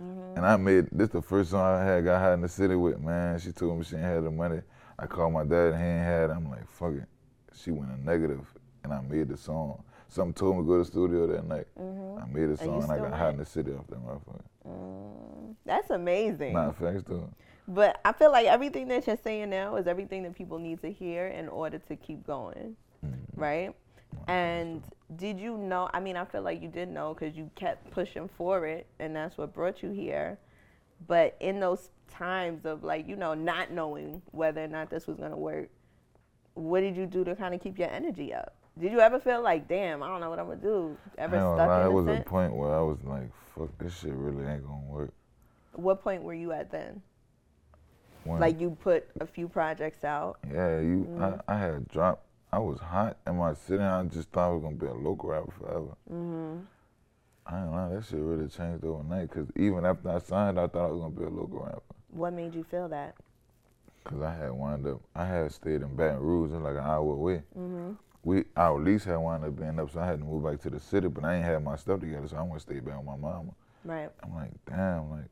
Mm-hmm. 0.00 0.36
And 0.36 0.46
I 0.46 0.56
made 0.56 0.88
this 0.92 1.08
the 1.08 1.22
first 1.22 1.50
song 1.50 1.62
I 1.62 1.82
had 1.84 2.04
got 2.04 2.20
hot 2.20 2.32
in 2.34 2.42
the 2.42 2.48
city 2.48 2.74
with. 2.74 3.00
Man, 3.00 3.38
she 3.38 3.52
told 3.52 3.78
me 3.78 3.84
she 3.84 3.96
ain't 3.96 4.04
had 4.04 4.24
the 4.24 4.30
money. 4.30 4.60
I 4.98 5.06
called 5.06 5.32
my 5.32 5.44
dad 5.44 5.72
and 5.72 5.78
he 5.82 5.88
ain't 5.88 6.04
had. 6.04 6.30
it. 6.30 6.32
I'm 6.34 6.50
like, 6.50 6.68
fuck 6.68 6.92
it. 6.92 7.04
She 7.54 7.70
went 7.70 7.90
a 7.90 8.04
negative, 8.04 8.46
and 8.84 8.92
I 8.92 9.00
made 9.00 9.28
the 9.28 9.36
song. 9.36 9.82
Something 10.08 10.34
told 10.34 10.56
me 10.56 10.62
to 10.62 10.66
go 10.66 10.72
to 10.74 10.78
the 10.78 10.84
studio 10.84 11.26
that 11.26 11.46
night. 11.46 11.66
I 11.78 11.80
made 12.32 12.44
a 12.44 12.52
Mm-hmm. 12.52 12.64
song 12.64 12.82
and 12.82 12.92
I 12.92 12.98
got 12.98 13.12
hot 13.18 13.30
in 13.32 13.38
the 13.38 13.44
city 13.46 13.72
off 13.72 13.86
that 13.88 13.98
motherfucker. 13.98 14.42
Mm, 14.68 15.54
that's 15.64 15.90
amazing. 15.90 16.52
Nah, 16.52 16.72
thanks 16.72 17.02
to 17.04 17.28
But 17.68 18.00
I 18.04 18.12
feel 18.12 18.30
like 18.30 18.46
everything 18.46 18.88
that 18.88 19.06
you're 19.06 19.16
saying 19.22 19.50
now 19.50 19.76
is 19.76 19.86
everything 19.86 20.22
that 20.22 20.34
people 20.34 20.58
need 20.58 20.80
to 20.82 20.92
hear 20.92 21.26
in 21.26 21.48
order 21.48 21.78
to 21.78 21.96
keep 21.96 22.26
going, 22.26 22.76
Mm-hmm. 23.04 23.40
right? 23.40 23.74
And 24.28 24.82
did 25.16 25.38
you 25.38 25.56
know? 25.58 25.88
I 25.92 26.00
mean, 26.00 26.16
I 26.16 26.24
feel 26.24 26.42
like 26.42 26.62
you 26.62 26.68
did 26.68 26.88
know 26.88 27.14
because 27.14 27.36
you 27.36 27.50
kept 27.54 27.90
pushing 27.90 28.28
for 28.28 28.66
it, 28.66 28.86
and 28.98 29.14
that's 29.14 29.36
what 29.36 29.52
brought 29.52 29.82
you 29.82 29.90
here. 29.90 30.38
But 31.06 31.36
in 31.40 31.60
those 31.60 31.90
times 32.08 32.64
of 32.64 32.82
like, 32.82 33.06
you 33.06 33.16
know, 33.16 33.34
not 33.34 33.70
knowing 33.70 34.22
whether 34.30 34.64
or 34.64 34.68
not 34.68 34.88
this 34.90 35.06
was 35.06 35.18
gonna 35.18 35.36
work, 35.36 35.68
what 36.54 36.80
did 36.80 36.96
you 36.96 37.04
do 37.06 37.22
to 37.24 37.36
kind 37.36 37.54
of 37.54 37.60
keep 37.60 37.78
your 37.78 37.90
energy 37.90 38.32
up? 38.32 38.54
Did 38.78 38.92
you 38.92 39.00
ever 39.00 39.18
feel 39.20 39.42
like, 39.42 39.68
damn, 39.68 40.02
I 40.02 40.08
don't 40.08 40.20
know 40.20 40.30
what 40.30 40.38
I'm 40.38 40.46
gonna 40.46 40.60
do? 40.60 40.96
Ever 41.18 41.36
I 41.36 41.40
stuck 41.40 41.68
lie, 41.68 41.80
in 41.80 41.86
it 41.86 41.88
a 41.88 41.92
was 41.92 42.06
a 42.06 42.22
point 42.22 42.54
where 42.54 42.74
I 42.74 42.80
was 42.80 42.98
like, 43.04 43.28
fuck, 43.54 43.76
this 43.78 43.98
shit 43.98 44.12
really 44.14 44.46
ain't 44.50 44.66
gonna 44.66 44.86
work. 44.86 45.12
What 45.74 46.02
point 46.02 46.22
were 46.22 46.34
you 46.34 46.52
at 46.52 46.70
then? 46.70 47.02
Like 48.28 48.60
you 48.60 48.76
put 48.82 49.08
a 49.20 49.26
few 49.26 49.48
projects 49.48 50.04
out. 50.04 50.38
Yeah, 50.52 50.80
you. 50.80 51.08
Mm. 51.10 51.40
I, 51.48 51.54
I 51.54 51.58
had 51.58 51.88
dropped. 51.88 52.24
I 52.52 52.58
was 52.58 52.78
hot 52.78 53.16
in 53.26 53.36
my 53.36 53.54
city. 53.54 53.82
I 53.82 54.02
just 54.04 54.30
thought 54.30 54.50
I 54.50 54.52
was 54.52 54.62
gonna 54.62 54.76
be 54.76 54.86
a 54.86 54.94
local 54.94 55.30
rapper 55.30 55.52
forever. 55.58 55.96
hmm 56.08 56.58
I 57.48 57.60
don't 57.60 57.70
know. 57.72 57.94
that 57.94 58.04
shit 58.04 58.18
really 58.18 58.48
changed 58.48 58.84
overnight. 58.84 59.30
Cause 59.30 59.46
even 59.54 59.86
after 59.86 60.10
I 60.10 60.18
signed, 60.18 60.58
I 60.58 60.66
thought 60.66 60.88
I 60.88 60.90
was 60.90 61.00
gonna 61.00 61.14
be 61.14 61.24
a 61.24 61.28
local 61.28 61.60
rapper. 61.60 61.82
What 62.10 62.32
made 62.32 62.54
you 62.54 62.64
feel 62.64 62.88
that? 62.88 63.14
Cause 64.04 64.20
I 64.20 64.34
had 64.34 64.50
wound 64.52 64.86
up. 64.86 65.00
I 65.14 65.24
had 65.26 65.52
stayed 65.52 65.82
in 65.82 65.94
Baton 65.94 66.20
Rouge, 66.20 66.52
it's 66.52 66.60
like 66.62 66.74
an 66.74 66.78
hour 66.84 67.12
away. 67.12 67.42
hmm 67.54 67.92
we 68.24 68.42
our 68.56 68.80
lease 68.80 69.04
had 69.04 69.16
wound 69.18 69.44
up 69.44 69.56
being 69.56 69.78
up, 69.78 69.92
so 69.92 70.00
I 70.00 70.06
had 70.06 70.18
to 70.18 70.24
move 70.24 70.42
back 70.42 70.60
to 70.62 70.70
the 70.70 70.80
city. 70.80 71.06
But 71.06 71.24
I 71.24 71.36
ain't 71.36 71.44
had 71.44 71.62
my 71.62 71.76
stuff 71.76 72.00
together, 72.00 72.26
so 72.26 72.36
I 72.36 72.42
want 72.42 72.54
to 72.54 72.60
stay 72.60 72.80
back 72.80 72.96
with 72.96 73.06
my 73.06 73.16
mama. 73.16 73.52
Right. 73.84 74.10
I'm 74.24 74.34
like, 74.34 74.50
damn, 74.68 75.10
like, 75.12 75.28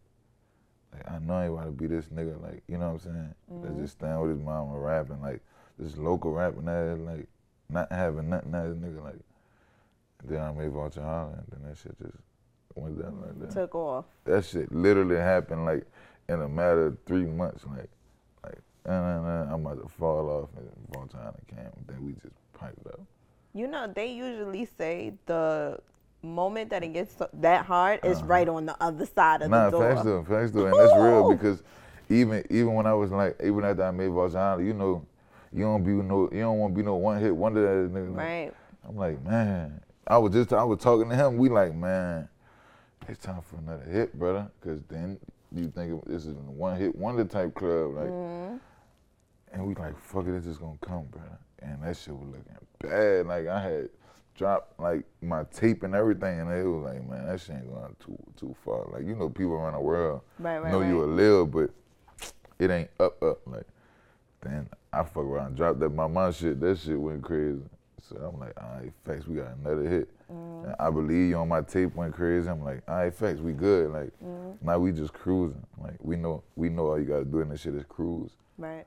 like 0.94 1.10
I 1.10 1.18
know 1.18 1.34
I 1.34 1.48
want 1.50 1.66
to 1.66 1.72
be 1.72 1.86
this 1.86 2.06
nigga, 2.06 2.40
like, 2.40 2.62
you 2.68 2.78
know 2.78 2.92
what 2.92 2.92
I'm 2.92 2.98
saying? 3.00 3.34
Mm-hmm. 3.52 3.62
That 3.62 3.82
just 3.82 3.98
stand 3.98 4.22
with 4.22 4.30
his 4.30 4.40
mama 4.40 4.78
rapping, 4.78 5.20
like, 5.20 5.42
this 5.78 5.96
local 5.96 6.32
rapping 6.32 6.68
ass, 6.68 6.98
like, 7.00 7.28
not 7.68 7.92
having 7.92 8.30
nothing 8.30 8.54
as 8.54 8.74
nigga, 8.76 9.02
like. 9.02 9.20
Then 10.26 10.40
I 10.40 10.52
made 10.52 10.72
Vulture 10.72 11.02
Island, 11.02 11.36
and 11.36 11.46
then 11.52 11.68
that 11.68 11.76
shit 11.76 11.98
just 12.00 12.16
went 12.74 12.98
down 12.98 13.20
like 13.20 13.38
that. 13.40 13.50
Took 13.50 13.74
off. 13.74 14.06
That 14.24 14.42
shit 14.42 14.72
literally 14.72 15.16
happened 15.16 15.66
like 15.66 15.86
in 16.30 16.40
a 16.40 16.48
matter 16.48 16.86
of 16.86 16.98
three 17.04 17.26
months, 17.26 17.64
like, 17.66 17.90
like, 18.42 18.58
nah, 18.86 19.20
nah, 19.20 19.44
nah, 19.44 19.54
I'm 19.54 19.66
about 19.66 19.82
to 19.82 19.88
fall 19.88 20.30
off, 20.30 20.48
and 20.56 20.70
Vulture 20.94 21.18
Island 21.18 21.46
came, 21.46 21.58
and 21.58 21.86
then 21.86 22.06
we 22.06 22.12
just 22.12 22.34
piped 22.58 22.86
up. 22.86 23.00
You 23.52 23.66
know, 23.66 23.86
they 23.86 24.12
usually 24.12 24.64
say 24.64 25.12
the 25.26 25.78
moment 26.24 26.70
that 26.70 26.82
it 26.82 26.92
gets 26.92 27.16
so, 27.16 27.28
that 27.34 27.64
hard 27.66 28.00
is 28.04 28.18
Uh-huh. 28.18 28.26
right 28.26 28.48
on 28.48 28.66
the 28.66 28.76
other 28.82 29.06
side 29.06 29.42
of 29.42 29.50
Nah, 29.50 29.66
the 29.66 29.70
door. 29.72 29.80
Nah, 29.88 29.94
facts 29.94 30.04
though, 30.04 30.24
facts 30.24 30.50
though, 30.52 30.66
and 30.66 30.78
that's 30.78 30.94
real 30.94 31.28
because 31.36 31.62
even 32.08 32.44
even 32.50 32.74
when 32.74 32.86
I 32.86 32.94
was 32.94 33.10
like, 33.10 33.36
even 33.42 33.64
after 33.64 33.84
I 33.84 33.90
made 33.90 34.10
Valjean, 34.10 34.66
you 34.66 34.72
know, 34.74 35.04
you 35.52 35.62
don't 35.64 35.82
be 35.84 35.92
no, 35.92 36.28
you 36.32 36.40
don't 36.40 36.58
want 36.58 36.74
to 36.74 36.76
be 36.76 36.84
no 36.84 36.96
one 36.96 37.20
hit 37.20 37.34
wonder 37.34 37.62
that 37.84 37.92
nigga. 37.94 38.16
Right. 38.16 38.52
I'm 38.88 38.96
like, 38.96 39.22
man, 39.24 39.80
I 40.06 40.18
was 40.18 40.32
just, 40.32 40.52
I 40.52 40.64
was 40.64 40.78
talking 40.80 41.08
to 41.08 41.16
him. 41.16 41.38
We 41.38 41.48
like, 41.48 41.74
man, 41.74 42.28
it's 43.08 43.24
time 43.24 43.40
for 43.42 43.56
another 43.56 43.84
hit, 43.84 44.18
brother, 44.18 44.50
because 44.60 44.82
then 44.88 45.18
you 45.52 45.68
think 45.68 46.04
this 46.06 46.26
is 46.26 46.36
a 46.36 46.50
one 46.50 46.76
hit 46.78 46.94
wonder 46.96 47.24
type 47.24 47.54
club, 47.54 47.94
like, 47.94 48.10
Mm-hmm. 48.10 48.56
and 49.52 49.66
we 49.66 49.74
like, 49.76 49.98
fuck 49.98 50.26
it, 50.26 50.34
it's 50.34 50.46
just 50.46 50.60
gonna 50.60 50.76
come, 50.80 51.04
brother. 51.04 51.38
And 51.60 51.82
that 51.82 51.96
shit 51.96 52.14
was 52.14 52.26
looking 52.28 52.44
bad. 52.80 53.26
Like 53.26 53.46
I 53.46 53.62
had 53.62 53.88
dropped 54.34 54.78
like 54.80 55.04
my 55.22 55.44
tape 55.44 55.82
and 55.82 55.94
everything, 55.94 56.40
and 56.40 56.50
it 56.50 56.64
was 56.66 56.84
like, 56.84 57.08
man, 57.08 57.26
that 57.26 57.40
shit 57.40 57.56
ain't 57.56 57.72
going 57.72 57.96
too 58.04 58.18
too 58.36 58.54
far. 58.64 58.86
Like 58.92 59.06
you 59.06 59.14
know, 59.14 59.28
people 59.28 59.52
around 59.54 59.74
the 59.74 59.80
world 59.80 60.22
Right, 60.38 60.58
right, 60.58 60.72
know 60.72 60.80
you 60.82 61.02
a 61.02 61.06
right. 61.06 61.16
lil, 61.16 61.46
but 61.46 61.70
it 62.58 62.70
ain't 62.70 62.90
up 63.00 63.22
up. 63.22 63.40
Like 63.46 63.66
then 64.42 64.68
I 64.92 65.02
fuck 65.02 65.24
around, 65.24 65.46
and 65.48 65.56
dropped 65.56 65.80
that 65.80 65.90
my 65.90 66.06
mom 66.06 66.32
shit. 66.32 66.60
That 66.60 66.78
shit 66.78 67.00
went 67.00 67.22
crazy. 67.22 67.60
So 68.02 68.16
I'm 68.16 68.38
like, 68.38 68.52
all 68.62 68.68
right, 68.80 68.92
facts, 69.06 69.26
we 69.26 69.36
got 69.36 69.56
another 69.56 69.88
hit. 69.88 70.10
Mm-hmm. 70.30 70.66
And 70.66 70.76
I 70.78 70.90
believe 70.90 71.30
you 71.30 71.36
on 71.36 71.48
my 71.48 71.62
tape 71.62 71.94
went 71.94 72.12
crazy. 72.14 72.46
I'm 72.50 72.62
like, 72.62 72.82
all 72.86 72.96
right, 72.96 73.14
facts, 73.14 73.40
we 73.40 73.52
good. 73.52 73.90
Like 73.92 74.10
Mm-hmm. 74.22 74.66
now 74.66 74.78
we 74.78 74.92
just 74.92 75.12
cruising. 75.14 75.64
Like 75.82 75.96
we 76.00 76.16
know 76.16 76.42
we 76.56 76.68
know 76.68 76.88
all 76.88 76.98
you 76.98 77.06
gotta 77.06 77.24
do 77.24 77.40
in 77.40 77.48
this 77.48 77.62
shit 77.62 77.74
is 77.74 77.84
cruise. 77.88 78.32
Right. 78.58 78.84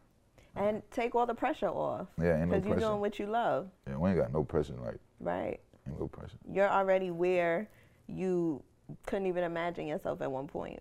And 0.56 0.82
take 0.92 1.13
all 1.16 1.25
the 1.27 1.36
pressure 1.36 1.68
off. 1.68 2.08
Yeah, 2.20 2.39
ain't 2.42 2.50
no 2.50 2.60
Because 2.60 2.68
you're 2.82 2.89
doing 2.89 3.00
what 3.01 3.20
you 3.20 3.27
love. 3.27 3.70
Yeah, 3.88 3.98
we 3.98 4.10
ain't 4.10 4.20
got 4.20 4.34
no 4.34 4.44
pressure. 4.44 4.74
Like 4.84 4.98
Right. 5.19 5.59
pressure. 6.12 6.38
You're 6.51 6.69
already 6.69 7.12
where 7.12 7.69
you 8.07 8.62
couldn't 9.05 9.27
even 9.27 9.43
imagine 9.43 9.88
yourself 9.88 10.21
at 10.21 10.31
one 10.31 10.47
point. 10.47 10.79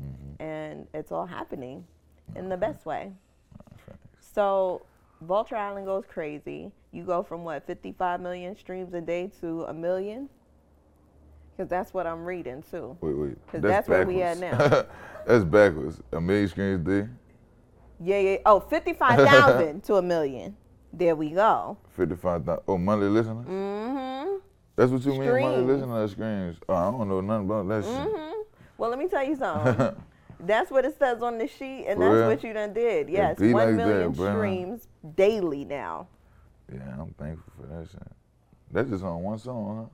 Mm-hmm. 0.00 0.42
And 0.42 0.86
it's 0.94 1.12
all 1.12 1.26
happening 1.26 1.84
in 2.36 2.48
the 2.48 2.56
best 2.56 2.86
way. 2.86 3.12
Facts. 3.86 3.98
So 4.34 4.86
Vulture 5.20 5.56
Island 5.56 5.86
goes 5.86 6.04
crazy. 6.08 6.72
You 6.92 7.04
go 7.04 7.22
from 7.22 7.44
what, 7.44 7.66
55 7.66 8.20
million 8.20 8.56
streams 8.56 8.92
a 8.94 9.00
day 9.00 9.30
to 9.40 9.64
a 9.64 9.72
million? 9.72 10.28
Because 11.56 11.68
that's 11.68 11.92
what 11.92 12.06
I'm 12.06 12.24
reading 12.24 12.62
too. 12.70 12.96
Wait, 13.00 13.12
wait. 13.16 13.46
'Cause 13.46 13.60
that's 13.60 13.88
where 13.88 14.06
we 14.06 14.22
at 14.22 14.40
backwards. 14.40 14.88
that's 15.26 15.44
backwards. 15.44 16.00
A 16.12 16.20
million 16.20 16.48
streams 16.48 16.86
a 16.88 17.02
day, 17.02 17.08
Yeah, 18.00 18.18
yeah. 18.18 18.36
Oh, 18.46 18.60
55,000 18.60 19.82
to 19.84 19.96
a 19.96 20.02
million. 20.02 20.56
There 20.92 21.16
we 21.16 21.30
go. 21.30 21.78
fifty-five 21.96 22.44
thousand. 22.44 22.64
Oh, 22.68 22.78
monthly 22.78 23.08
listeners. 23.08 23.46
Mm-hmm. 23.46 24.36
That's 24.76 24.90
what 24.90 25.02
you 25.04 25.12
mean, 25.12 25.20
monthly 25.20 25.42
Streams. 25.42 25.68
listeners 25.68 26.10
screens. 26.12 26.56
Oh, 26.68 26.74
I 26.74 26.90
don't 26.90 27.08
know 27.08 27.20
nothing 27.20 27.46
about 27.46 27.68
that 27.68 27.84
shit. 27.84 27.92
Mm-hmm. 27.92 28.40
Well, 28.78 28.90
let 28.90 28.98
me 28.98 29.08
tell 29.08 29.24
you 29.24 29.36
something. 29.36 29.96
that's 30.40 30.70
what 30.70 30.84
it 30.84 30.98
says 30.98 31.22
on 31.22 31.38
the 31.38 31.46
sheet, 31.46 31.86
and 31.86 31.98
For 31.98 32.04
that's 32.04 32.14
real? 32.14 32.28
what 32.28 32.44
you 32.44 32.52
done 32.52 32.72
did. 32.72 33.08
Yes, 33.08 33.38
be 33.38 33.52
one 33.54 33.68
like 33.68 33.76
million 33.76 34.14
bruh. 34.14 34.32
streams 34.34 34.88
daily 35.16 35.64
now. 35.64 36.08
Yeah, 36.72 36.96
I'm 36.98 37.14
thankful 37.18 37.52
for 37.60 37.66
that 37.66 37.88
shit. 37.90 38.02
That's 38.70 38.90
just 38.90 39.04
on 39.04 39.22
one 39.22 39.38
song, 39.38 39.88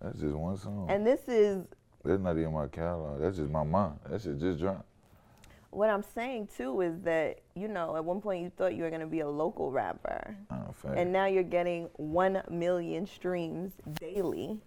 huh? 0.00 0.06
That's 0.06 0.20
just 0.20 0.34
one 0.34 0.56
song. 0.56 0.86
And 0.90 1.06
this 1.06 1.20
is 1.28 1.64
That's 2.04 2.20
not 2.20 2.36
even 2.38 2.52
my 2.52 2.66
catalog. 2.68 3.20
That's 3.20 3.36
just 3.36 3.50
my 3.50 3.64
mind. 3.64 3.98
That 4.08 4.22
shit 4.22 4.38
just 4.38 4.58
dropped. 4.58 4.85
What 5.76 5.90
I'm 5.90 6.02
saying 6.14 6.48
too 6.56 6.80
is 6.80 6.98
that 7.02 7.40
you 7.54 7.68
know 7.68 7.96
at 7.96 8.04
one 8.04 8.22
point 8.22 8.42
you 8.42 8.50
thought 8.56 8.74
you 8.74 8.82
were 8.82 8.90
gonna 8.90 9.06
be 9.06 9.20
a 9.20 9.28
local 9.28 9.70
rapper, 9.70 10.34
Oh, 10.50 10.74
and 10.94 11.12
now 11.12 11.26
you're 11.26 11.42
getting 11.42 11.90
one 11.96 12.42
million 12.50 13.06
streams 13.06 13.72
daily. 14.00 14.58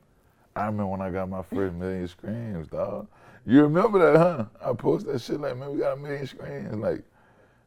I 0.56 0.66
remember 0.66 0.88
when 0.88 1.02
I 1.02 1.10
got 1.10 1.28
my 1.28 1.42
first 1.42 1.74
million 1.74 2.08
screens, 2.08 2.68
dog. 2.68 3.08
You 3.46 3.64
remember 3.64 4.00
that, 4.00 4.20
huh? 4.20 4.46
I 4.64 4.74
post 4.74 5.08
that 5.08 5.20
shit 5.22 5.40
like, 5.40 5.58
man, 5.58 5.72
we 5.72 5.80
got 5.80 5.94
a 5.94 5.98
million 5.98 6.28
screens. 6.28 6.76
Like, 6.76 7.04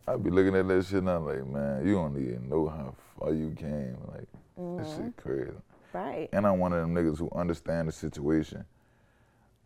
I 0.06 0.16
be 0.16 0.30
looking 0.30 0.54
at 0.54 0.68
that 0.68 0.84
shit 0.84 0.98
and 0.98 1.10
I'm 1.10 1.26
like, 1.26 1.44
man, 1.46 1.86
you 1.86 1.94
don't 1.94 2.16
even 2.16 2.48
know 2.48 2.68
how 2.68 2.94
far 3.18 3.32
you 3.32 3.54
came. 3.58 3.96
Like, 4.08 4.28
that 4.56 4.86
shit 4.86 5.16
mm-hmm. 5.16 5.20
crazy. 5.20 5.52
Right. 5.92 6.28
And 6.32 6.46
I'm 6.46 6.58
one 6.58 6.72
of 6.72 6.80
them 6.80 6.94
niggas 6.94 7.18
who 7.18 7.30
understand 7.34 7.88
the 7.88 7.92
situation. 7.92 8.64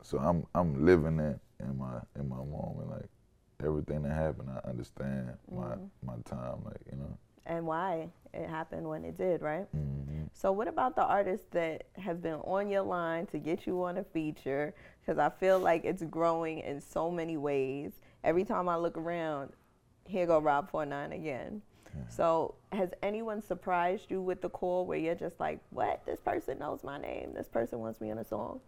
So 0.02 0.18
I'm 0.18 0.46
I'm 0.54 0.86
living 0.86 1.18
it 1.18 1.38
in 1.60 1.76
my 1.76 2.00
in 2.18 2.28
my 2.28 2.36
moment. 2.36 2.90
Like 2.90 3.08
everything 3.88 4.08
that 4.08 4.14
happened, 4.14 4.50
I 4.50 4.68
understand 4.68 5.32
my 5.50 5.76
my 6.04 6.14
time. 6.24 6.64
Like 6.64 6.80
you 6.90 6.98
know. 6.98 7.18
And 7.46 7.66
why 7.66 8.08
it 8.34 8.48
happened 8.48 8.88
when 8.88 9.04
it 9.04 9.16
did, 9.16 9.40
right? 9.40 9.66
hmm 9.72 10.24
So, 10.32 10.52
what 10.52 10.68
about 10.68 10.96
the 10.96 11.04
artists 11.04 11.46
that 11.52 11.84
have 11.94 12.22
been 12.22 12.40
on 12.40 12.68
your 12.68 12.82
line 12.82 13.26
to 13.26 13.38
get 13.38 13.66
you 13.66 13.84
on 13.84 13.98
a 13.98 14.04
feature? 14.04 14.74
Because 15.00 15.18
I 15.18 15.30
feel 15.30 15.58
like 15.58 15.84
it's 15.84 16.02
growing 16.02 16.58
in 16.58 16.80
so 16.80 17.10
many 17.10 17.36
ways. 17.36 17.92
Every 18.24 18.44
time 18.44 18.68
I 18.68 18.76
look 18.76 18.96
around, 18.96 19.52
here 20.04 20.26
go 20.26 20.38
Rob 20.40 20.70
49 20.70 21.12
again. 21.12 21.62
So, 22.10 22.56
has 22.72 22.90
anyone 23.02 23.40
surprised 23.40 24.10
you 24.10 24.20
with 24.20 24.42
the 24.42 24.50
call 24.50 24.84
where 24.84 24.98
you're 24.98 25.14
just 25.14 25.40
like, 25.40 25.60
what? 25.70 26.04
This 26.04 26.20
person 26.20 26.58
knows 26.58 26.84
my 26.84 26.98
name. 26.98 27.32
This 27.34 27.48
person 27.48 27.78
wants 27.78 28.02
me 28.02 28.10
on 28.10 28.18
a 28.18 28.24
song? 28.24 28.60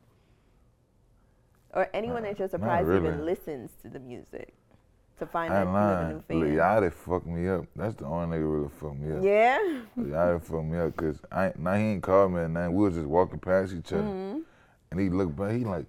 Or 1.74 1.90
anyone 1.92 2.22
that 2.22 2.38
you're 2.38 2.48
surprised 2.48 2.88
even 2.88 3.26
listens 3.26 3.70
to 3.82 3.90
the 3.90 3.98
music 3.98 4.54
to 5.18 5.26
find 5.26 5.52
I 5.52 5.58
out 5.58 5.66
ain't 5.66 5.70
you 5.70 5.76
have 5.76 5.88
a 5.90 6.02
lying. 6.02 6.24
new 6.48 6.56
fan? 6.56 6.56
Yachty 6.58 6.92
fucked 6.92 7.26
me 7.26 7.48
up. 7.48 7.64
That's 7.76 7.94
the 7.94 8.04
only 8.06 8.36
nigga 8.38 8.52
really 8.54 8.70
fucked 8.80 8.98
me 8.98 9.16
up. 9.16 9.22
Yeah? 9.24 9.80
Yachty 9.98 10.42
fucked 10.42 10.64
me 10.64 10.78
up 10.78 10.96
because 10.96 11.20
I 11.32 11.52
now 11.58 11.74
he 11.74 11.82
ain't 11.82 12.02
called 12.02 12.32
me 12.32 12.40
and 12.42 12.56
then 12.56 12.72
we 12.72 12.84
was 12.84 12.94
just 12.94 13.06
walking 13.06 13.38
past 13.38 13.72
each 13.72 13.92
other. 13.92 14.02
Mm-hmm. 14.02 14.38
And 14.90 15.00
he 15.00 15.08
looked 15.10 15.36
back, 15.36 15.52
he 15.52 15.64
like, 15.64 15.86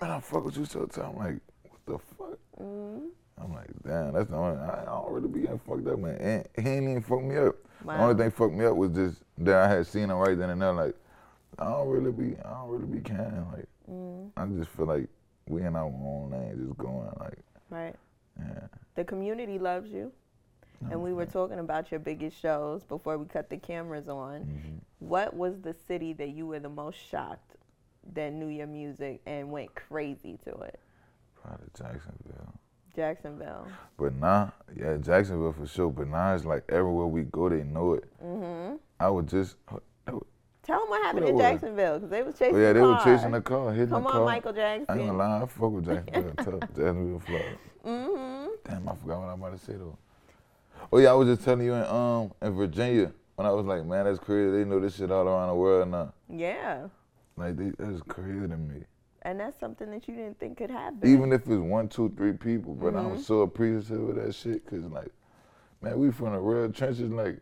man, 0.00 0.10
I 0.10 0.20
fuck 0.20 0.44
with 0.44 0.56
you 0.56 0.64
so 0.64 0.84
time. 0.86 1.12
I'm 1.12 1.16
like, 1.16 1.38
what 1.62 1.80
the 1.86 1.98
fuck? 2.16 2.38
Mm-hmm. 2.60 3.06
I'm 3.42 3.52
like, 3.52 3.68
damn, 3.84 4.12
that's 4.12 4.30
the 4.30 4.36
only, 4.36 4.58
I, 4.60 4.82
I 4.82 4.84
don't 4.84 5.12
really 5.12 5.28
be 5.28 5.40
getting 5.40 5.58
fucked 5.58 5.86
up, 5.88 5.98
man. 5.98 6.16
And 6.16 6.48
he 6.64 6.70
ain't 6.72 6.88
even 6.88 7.02
fucked 7.02 7.24
me 7.24 7.36
up. 7.36 7.56
The 7.84 7.98
only 8.00 8.14
thing 8.14 8.30
fucked 8.30 8.54
me 8.54 8.64
up 8.64 8.76
was 8.76 8.90
just 8.92 9.22
that 9.38 9.56
I 9.56 9.68
had 9.68 9.86
seen 9.86 10.04
him 10.04 10.12
right 10.12 10.38
then 10.38 10.50
and 10.50 10.62
there. 10.62 10.72
Like, 10.72 10.94
I 11.58 11.64
don't 11.64 11.88
really 11.88 12.12
be, 12.12 12.36
I 12.44 12.50
don't 12.50 12.68
really 12.70 12.86
be 12.86 13.00
caring. 13.00 13.46
Like, 13.52 13.66
Mm-hmm. 13.90 14.40
I 14.40 14.46
just 14.58 14.70
feel 14.70 14.86
like 14.86 15.06
we 15.46 15.60
in 15.60 15.76
our 15.76 15.84
own 15.84 16.30
lane, 16.32 16.66
just 16.66 16.78
going. 16.78 17.06
Like, 17.20 17.38
Right. 17.68 17.94
Yeah. 18.38 18.66
The 18.94 19.04
community 19.04 19.58
loves 19.58 19.90
you. 19.90 20.12
And 20.90 21.02
we 21.02 21.14
were 21.14 21.24
talking 21.24 21.60
about 21.60 21.90
your 21.90 22.00
biggest 22.00 22.38
shows 22.38 22.82
before 22.82 23.16
we 23.16 23.24
cut 23.24 23.48
the 23.48 23.56
cameras 23.56 24.06
on. 24.06 24.40
Mm-hmm. 24.40 24.76
What 24.98 25.34
was 25.34 25.60
the 25.60 25.72
city 25.72 26.12
that 26.14 26.30
you 26.30 26.46
were 26.46 26.58
the 26.58 26.68
most 26.68 26.98
shocked 26.98 27.56
that 28.12 28.34
knew 28.34 28.48
your 28.48 28.66
music 28.66 29.22
and 29.24 29.50
went 29.50 29.74
crazy 29.74 30.38
to 30.44 30.54
it? 30.60 30.78
Probably 31.42 31.68
Jacksonville. 31.76 32.54
Jacksonville. 32.94 33.66
But 33.96 34.14
nah, 34.14 34.50
yeah, 34.76 34.96
Jacksonville 34.98 35.52
for 35.52 35.66
sure. 35.66 35.90
But 35.90 36.08
now 36.08 36.34
it's 36.34 36.44
like 36.44 36.64
everywhere 36.68 37.06
we 37.06 37.22
go, 37.22 37.48
they 37.48 37.62
know 37.62 37.94
it. 37.94 38.04
hmm 38.20 38.74
I 39.00 39.08
would 39.08 39.28
just, 39.28 39.56
oh 40.08 40.22
Tell 40.62 40.80
them 40.80 40.88
what 40.88 40.93
happened 41.04 41.28
in? 41.28 41.38
Jacksonville 41.38 41.94
because 41.98 42.10
they 42.10 42.22
was 42.22 42.38
chasing 42.38 42.60
yeah, 42.60 42.68
the 42.68 42.74
they 42.74 42.80
were 42.80 42.94
car. 42.94 43.04
chasing 43.16 43.30
the 43.32 43.40
car, 43.40 43.72
hitting 43.72 43.88
Come 43.88 44.02
the 44.02 44.08
on, 44.08 44.14
car. 44.14 44.24
Michael 44.24 44.58
I 44.58 44.72
ain't 44.74 44.86
gonna 44.88 45.12
lie, 45.16 45.42
I 45.42 45.46
fuck 45.46 45.70
with 45.72 45.84
Jacksonville, 45.86 46.34
tough. 46.36 46.68
Jacksonville, 46.76 47.20
Florida. 47.20 47.56
hmm 47.84 48.46
Damn, 48.64 48.88
I 48.88 48.94
forgot 48.94 49.20
what 49.20 49.28
I'm 49.28 49.42
about 49.42 49.58
to 49.58 49.64
say 49.64 49.74
though. 49.74 49.96
Oh 50.92 50.98
yeah, 50.98 51.10
I 51.10 51.14
was 51.14 51.28
just 51.28 51.44
telling 51.44 51.64
you 51.66 51.74
in 51.74 51.84
um 51.84 52.32
in 52.42 52.54
Virginia 52.56 53.12
when 53.36 53.46
I 53.46 53.50
was 53.50 53.66
like, 53.66 53.84
man, 53.84 54.04
that's 54.04 54.18
crazy. 54.18 54.50
They 54.50 54.64
know 54.64 54.80
this 54.80 54.96
shit 54.96 55.10
all 55.10 55.26
around 55.26 55.48
the 55.48 55.54
world 55.54 55.88
now. 55.90 56.12
Yeah. 56.28 56.88
Like 57.36 57.56
they, 57.56 57.72
that's 57.78 58.00
crazy 58.02 58.46
to 58.48 58.56
me. 58.56 58.84
And 59.22 59.40
that's 59.40 59.58
something 59.58 59.90
that 59.90 60.06
you 60.06 60.14
didn't 60.14 60.38
think 60.38 60.58
could 60.58 60.70
happen. 60.70 61.08
Even 61.08 61.32
if 61.32 61.40
it's 61.42 61.48
one, 61.56 61.88
two, 61.88 62.12
three 62.16 62.32
people, 62.34 62.74
but 62.74 62.92
Mm-hmm. 62.94 63.12
I'm 63.14 63.18
so 63.22 63.40
appreciative 63.40 64.10
of 64.10 64.16
that 64.16 64.34
shit. 64.34 64.64
Cause 64.66 64.84
like, 64.84 65.08
man, 65.80 65.98
we 65.98 66.10
from 66.12 66.32
the 66.32 66.38
real 66.38 66.70
trenches. 66.70 67.10
Like, 67.10 67.38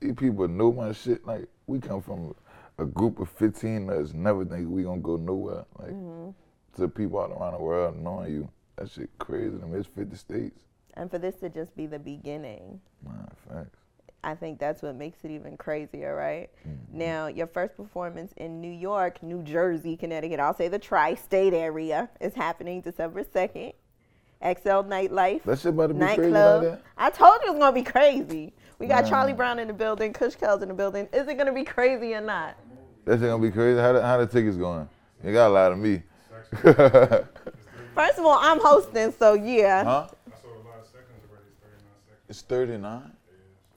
these 0.00 0.12
people 0.14 0.46
know 0.46 0.72
my 0.72 0.92
shit. 0.92 1.26
Like, 1.26 1.48
we 1.66 1.80
come 1.80 2.02
from 2.02 2.34
a 2.78 2.84
group 2.84 3.18
of 3.20 3.28
15 3.30 3.86
that's 3.86 4.12
never 4.12 4.44
think 4.44 4.68
we 4.68 4.82
gonna 4.82 5.00
go 5.00 5.16
nowhere. 5.16 5.64
Like, 5.78 5.90
Mm-hmm. 5.90 6.30
to 6.82 6.88
people 6.88 7.18
all 7.18 7.32
around 7.32 7.54
the 7.54 7.58
world 7.60 7.96
knowing 7.98 8.32
you, 8.32 8.48
that 8.76 8.90
shit 8.90 9.08
crazy 9.18 9.56
to 9.58 9.66
me. 9.66 9.78
It's 9.78 9.88
50 9.88 10.16
states. 10.16 10.60
and 10.94 11.10
for 11.10 11.18
this 11.18 11.36
to 11.36 11.48
just 11.48 11.74
be 11.76 11.86
the 11.86 11.98
beginning. 11.98 12.80
Man, 13.04 13.28
facts. 13.48 13.78
I 14.24 14.34
think 14.34 14.58
that's 14.58 14.82
what 14.82 14.96
makes 14.96 15.24
it 15.24 15.30
even 15.30 15.56
crazier, 15.56 16.14
right? 16.16 16.50
Mm-hmm. 16.68 16.98
Now, 16.98 17.26
your 17.28 17.46
first 17.46 17.76
performance 17.76 18.32
in 18.38 18.60
New 18.60 18.72
York, 18.72 19.22
New 19.22 19.42
Jersey, 19.42 19.96
Connecticut, 19.96 20.40
I'll 20.40 20.54
say 20.54 20.68
the 20.68 20.78
tri 20.78 21.14
state 21.14 21.54
area, 21.54 22.08
is 22.20 22.34
happening 22.34 22.80
December 22.80 23.22
2nd. 23.24 23.72
XL 24.42 24.82
Nightlife. 24.84 25.44
That 25.44 25.58
shit 25.60 25.70
about 25.72 25.86
to 25.88 25.94
be 25.94 26.00
crazy 26.00 26.20
Nightclub. 26.22 26.64
like. 26.64 26.82
I 26.98 27.10
told 27.10 27.40
you 27.42 27.48
it 27.48 27.52
was 27.52 27.60
gonna 27.60 27.72
be 27.74 27.82
crazy. 27.82 28.52
We 28.78 28.86
got 28.86 29.04
Nah. 29.04 29.10
Charlie 29.10 29.32
Brown 29.32 29.58
in 29.58 29.68
the 29.68 29.72
building, 29.74 30.12
Kush 30.12 30.34
Kells 30.34 30.60
in 30.60 30.68
the 30.68 30.74
building. 30.74 31.08
Is 31.12 31.26
it 31.28 31.38
gonna 31.38 31.54
be 31.54 31.64
crazy 31.64 32.12
or 32.14 32.20
not? 32.20 32.54
That 33.06 33.14
shit 33.20 33.28
gonna 33.28 33.40
be 33.42 33.50
crazy. 33.52 33.80
How 33.80 33.92
the, 33.92 34.02
how 34.02 34.18
the 34.18 34.26
tickets 34.26 34.56
going? 34.56 34.88
You 35.24 35.32
got 35.32 35.48
a 35.48 35.54
lot 35.54 35.72
of 35.72 35.78
me. 35.78 36.02
First 36.62 38.18
of 38.18 38.26
all, 38.26 38.38
I'm 38.40 38.60
hosting, 38.60 39.12
so 39.18 39.32
yeah. 39.34 39.84
huh? 39.84 40.08
I 40.26 40.40
saw 40.42 40.48
a 40.48 40.60
lot 40.66 40.80
of 40.80 40.86
seconds 40.86 41.22
already, 41.30 41.52
39 41.62 41.80
seconds. 42.04 42.24
It's 42.28 42.42
39? 42.42 43.12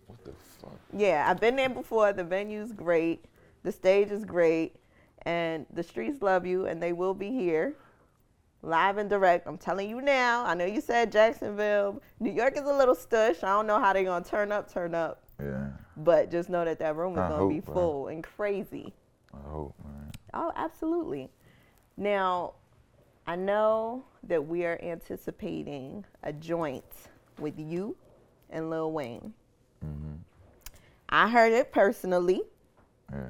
What 0.08 0.26
the 0.26 0.32
fuck? 0.60 0.74
Yeah, 0.92 1.26
I've 1.30 1.40
been 1.40 1.56
there 1.56 1.70
before. 1.70 2.12
The 2.12 2.24
venue's 2.24 2.72
great. 2.74 3.24
The 3.64 3.72
stage 3.72 4.10
is 4.12 4.26
great. 4.26 4.76
And 5.24 5.66
the 5.74 5.84
streets 5.84 6.22
love 6.22 6.46
you, 6.46 6.66
and 6.66 6.82
they 6.82 6.92
will 6.94 7.14
be 7.14 7.30
here. 7.32 7.76
Live 8.62 8.98
and 8.98 9.10
direct. 9.10 9.48
I'm 9.48 9.58
telling 9.58 9.90
you 9.90 10.02
now. 10.02 10.44
I 10.44 10.54
know 10.56 10.66
you 10.66 10.82
said 10.82 11.12
Jacksonville. 11.12 12.02
New 12.20 12.32
York 12.32 12.58
is 12.58 12.64
a 12.64 12.74
little 12.74 12.96
stush. 12.96 13.44
I 13.44 13.48
don't 13.50 13.68
know 13.68 13.80
how 13.80 13.94
they're 13.94 14.04
going 14.04 14.24
to 14.24 14.30
turn 14.30 14.52
up, 14.52 14.72
turn 14.74 14.94
up. 14.96 15.24
Yeah, 15.40 15.68
But 15.96 16.30
just 16.32 16.50
know 16.50 16.66
that 16.66 16.80
that 16.80 16.96
room 16.98 17.14
is 17.14 17.20
I 17.20 17.30
going 17.30 17.42
to 17.42 17.48
be 17.48 17.56
hope, 17.58 17.66
bro. 17.66 17.74
full 17.76 18.08
and 18.08 18.24
crazy. 18.24 18.94
I 19.34 19.50
hope, 19.50 19.76
man. 19.84 20.12
Oh, 20.34 20.52
absolutely. 20.56 21.30
Now, 21.98 22.54
I 23.28 23.36
know 23.36 24.04
that 24.24 24.46
we 24.48 24.66
are 24.66 24.80
anticipating 24.82 26.04
a 26.24 26.34
joint 26.34 26.84
with 27.38 27.58
you 27.60 27.96
and 28.50 28.70
Lil 28.70 28.92
Wayne. 28.92 29.34
Mm-hmm. 29.86 30.14
I 31.10 31.30
heard 31.30 31.54
it 31.54 31.72
personally, 31.72 32.42
Yeah. 33.12 33.26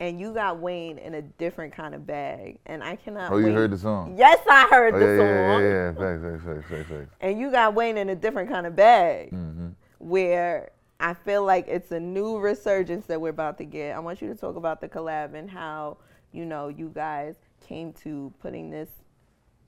and 0.00 0.20
you 0.20 0.32
got 0.34 0.58
Wayne 0.58 0.98
in 0.98 1.14
a 1.14 1.22
different 1.22 1.74
kind 1.74 1.94
of 1.94 2.06
bag, 2.06 2.58
and 2.66 2.82
I 2.82 2.96
cannot. 2.96 3.32
Oh, 3.32 3.38
you 3.38 3.46
wait. 3.46 3.54
heard 3.54 3.70
the 3.70 3.78
song? 3.78 4.14
Yes, 4.16 4.38
I 4.48 4.66
heard 4.68 4.94
Oh, 4.94 4.98
the 4.98 5.04
yeah, 5.06 5.12
yeah, 5.12 5.54
song. 5.54 5.62
yeah, 5.62 5.68
yeah. 5.68 5.92
Facts, 5.92 6.22
facts, 6.22 6.44
facts, 6.44 6.68
facts, 6.70 6.88
facts. 6.88 7.14
And 7.20 7.38
you 7.38 7.50
got 7.50 7.74
Wayne 7.74 7.96
in 7.98 8.08
a 8.08 8.16
different 8.16 8.48
kind 8.50 8.66
of 8.66 8.74
bag, 8.76 9.30
Mm-hmm. 9.32 9.68
where 9.98 10.70
I 11.00 11.14
feel 11.14 11.44
like 11.44 11.66
it's 11.66 11.92
a 11.92 11.98
new 11.98 12.38
resurgence 12.38 13.06
that 13.06 13.20
we're 13.20 13.30
about 13.30 13.56
to 13.58 13.64
get. 13.64 13.96
I 13.96 13.98
want 14.00 14.20
you 14.20 14.28
to 14.28 14.34
talk 14.34 14.56
about 14.56 14.82
the 14.82 14.88
collab 14.88 15.34
and 15.34 15.50
how 15.50 15.96
you 16.30 16.44
know 16.44 16.68
you 16.68 16.92
guys 16.94 17.36
came 17.66 17.94
to 18.04 18.32
putting 18.42 18.70
this 18.70 18.90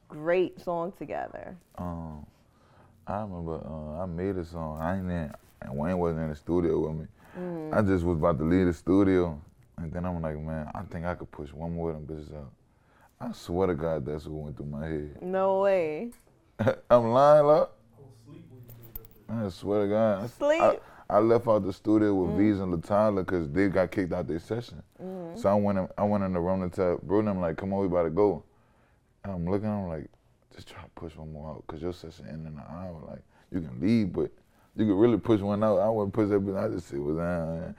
great 0.08 0.60
song 0.60 0.92
together. 0.92 1.56
Um, 1.78 2.26
I 3.06 3.22
remember 3.22 3.62
uh, 3.64 4.02
I 4.02 4.06
made 4.06 4.36
a 4.36 4.44
song. 4.44 4.78
I 4.78 4.98
ain't 4.98 5.10
in, 5.10 5.32
and 5.62 5.76
Wayne 5.76 5.96
wasn't 5.98 6.20
in 6.20 6.28
the 6.28 6.36
studio 6.36 6.86
with 6.86 7.00
me. 7.00 7.06
Mm. 7.38 7.72
I 7.72 7.80
just 7.80 8.04
was 8.04 8.18
about 8.18 8.36
to 8.38 8.44
leave 8.44 8.66
the 8.66 8.74
studio, 8.74 9.40
and 9.78 9.90
then 9.90 10.04
I'm 10.04 10.20
like, 10.20 10.38
man, 10.38 10.70
I 10.74 10.82
think 10.82 11.06
I 11.06 11.14
could 11.14 11.30
push 11.30 11.50
one 11.50 11.74
more 11.74 11.92
of 11.92 12.06
them 12.06 12.16
bitches 12.16 12.36
out. 12.36 12.52
I 13.18 13.32
swear 13.32 13.68
to 13.68 13.74
God, 13.74 14.04
that's 14.04 14.26
what 14.26 14.44
went 14.44 14.56
through 14.58 14.66
my 14.66 14.86
head. 14.86 15.16
No 15.22 15.60
way. 15.60 16.10
I'm 16.90 17.08
lying, 17.10 17.46
look. 17.46 17.74
I 17.96 18.00
was 18.02 18.10
asleep 18.20 18.44
when 18.50 18.60
you 18.60 18.72
did 18.92 19.40
that. 19.40 19.46
I 19.46 19.48
swear 19.48 19.82
to 19.82 19.88
God. 19.88 20.30
Sleep. 20.30 20.60
I, 20.60 20.78
I 21.12 21.18
left 21.18 21.46
out 21.46 21.64
the 21.64 21.72
studio 21.74 22.14
with 22.14 22.30
mm. 22.30 22.38
V's 22.38 22.60
and 22.60 22.72
Latala 22.72 23.24
because 23.24 23.50
they 23.50 23.68
got 23.68 23.90
kicked 23.90 24.14
out 24.14 24.26
their 24.26 24.38
session. 24.38 24.82
Mm. 25.02 25.38
So 25.38 25.50
I 25.50 25.54
went 25.54 25.78
in, 25.78 25.88
I 25.98 26.04
went 26.04 26.24
in 26.24 26.32
the 26.32 26.40
room 26.40 26.68
to 26.68 26.74
tell 26.74 26.98
Bruno, 27.02 27.32
I'm 27.32 27.40
like, 27.40 27.58
come 27.58 27.74
on, 27.74 27.80
we 27.80 27.86
about 27.86 28.04
to 28.04 28.10
go. 28.10 28.42
And 29.22 29.34
I'm 29.34 29.46
looking, 29.48 29.68
I'm 29.68 29.88
like, 29.88 30.08
just 30.54 30.68
try 30.68 30.82
to 30.82 30.88
push 30.94 31.14
one 31.14 31.30
more 31.30 31.50
out 31.50 31.64
because 31.66 31.82
your 31.82 31.92
session 31.92 32.26
ended 32.28 32.52
in 32.52 32.58
an 32.58 32.64
hour. 32.66 33.02
Like, 33.06 33.22
you 33.50 33.60
can 33.60 33.78
leave, 33.78 34.12
but 34.14 34.30
you 34.74 34.86
could 34.86 34.98
really 34.98 35.18
push 35.18 35.40
one 35.40 35.62
out. 35.62 35.78
I 35.78 35.88
wouldn't 35.90 36.14
push 36.14 36.30
that, 36.30 36.40
but 36.40 36.56
I 36.56 36.68
just 36.68 36.88
said, 36.88 36.98
was 36.98 37.18
uh, 37.18 37.72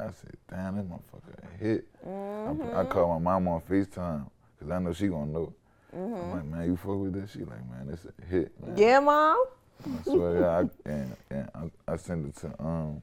I 0.00 0.10
said, 0.10 0.34
damn, 0.50 0.76
that 0.76 0.88
motherfucker 0.88 1.60
hit. 1.60 1.86
I, 2.04 2.08
I 2.08 2.10
mm-hmm. 2.10 2.88
called 2.88 3.22
my 3.22 3.38
mom 3.38 3.46
on 3.46 3.60
FaceTime 3.62 4.28
because 4.58 4.72
I 4.72 4.78
know 4.80 4.92
she 4.92 5.06
gonna 5.06 5.30
know. 5.30 5.54
I'm 5.92 5.98
mm-hmm. 6.00 6.30
like, 6.32 6.44
man, 6.46 6.66
you 6.66 6.76
fuck 6.76 6.98
with 6.98 7.12
this? 7.12 7.30
She 7.30 7.40
like, 7.40 7.64
man, 7.70 7.88
it's 7.92 8.04
a 8.06 8.26
hit, 8.26 8.52
man. 8.60 8.76
Yeah, 8.76 8.98
mom. 8.98 9.44
I 9.86 10.02
swear 10.04 10.34
to 10.34 10.40
God, 10.40 10.70
I, 10.86 10.90
and, 10.90 11.16
and 11.30 11.50
I, 11.54 11.92
I 11.92 11.96
sent 11.96 12.26
it 12.28 12.36
to 12.40 12.62
um 12.62 13.02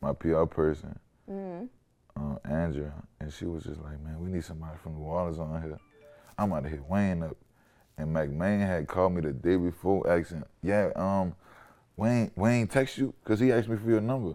my 0.00 0.12
PR 0.12 0.44
person, 0.44 0.98
uh, 2.16 2.36
Andrea, 2.44 2.92
and 3.20 3.32
she 3.32 3.44
was 3.46 3.64
just 3.64 3.80
like, 3.82 4.00
"Man, 4.00 4.20
we 4.20 4.30
need 4.30 4.44
somebody 4.44 4.76
from 4.82 4.94
New 4.94 5.04
Orleans 5.04 5.38
on 5.38 5.60
here. 5.62 5.78
I'm 6.38 6.52
about 6.52 6.64
to 6.64 6.68
hit 6.70 6.82
Wayne 6.88 7.22
up." 7.22 7.36
And 7.96 8.14
McMahon 8.14 8.60
had 8.60 8.86
called 8.86 9.12
me 9.14 9.22
the 9.22 9.32
day 9.32 9.56
before, 9.56 10.08
asking, 10.08 10.44
"Yeah, 10.62 10.90
um, 10.94 11.34
Wayne, 11.96 12.30
Wayne 12.36 12.66
text 12.68 12.96
you 12.96 13.12
because 13.24 13.40
he 13.40 13.50
asked 13.52 13.68
me 13.68 13.76
for 13.76 13.90
your 13.90 14.00
number." 14.00 14.34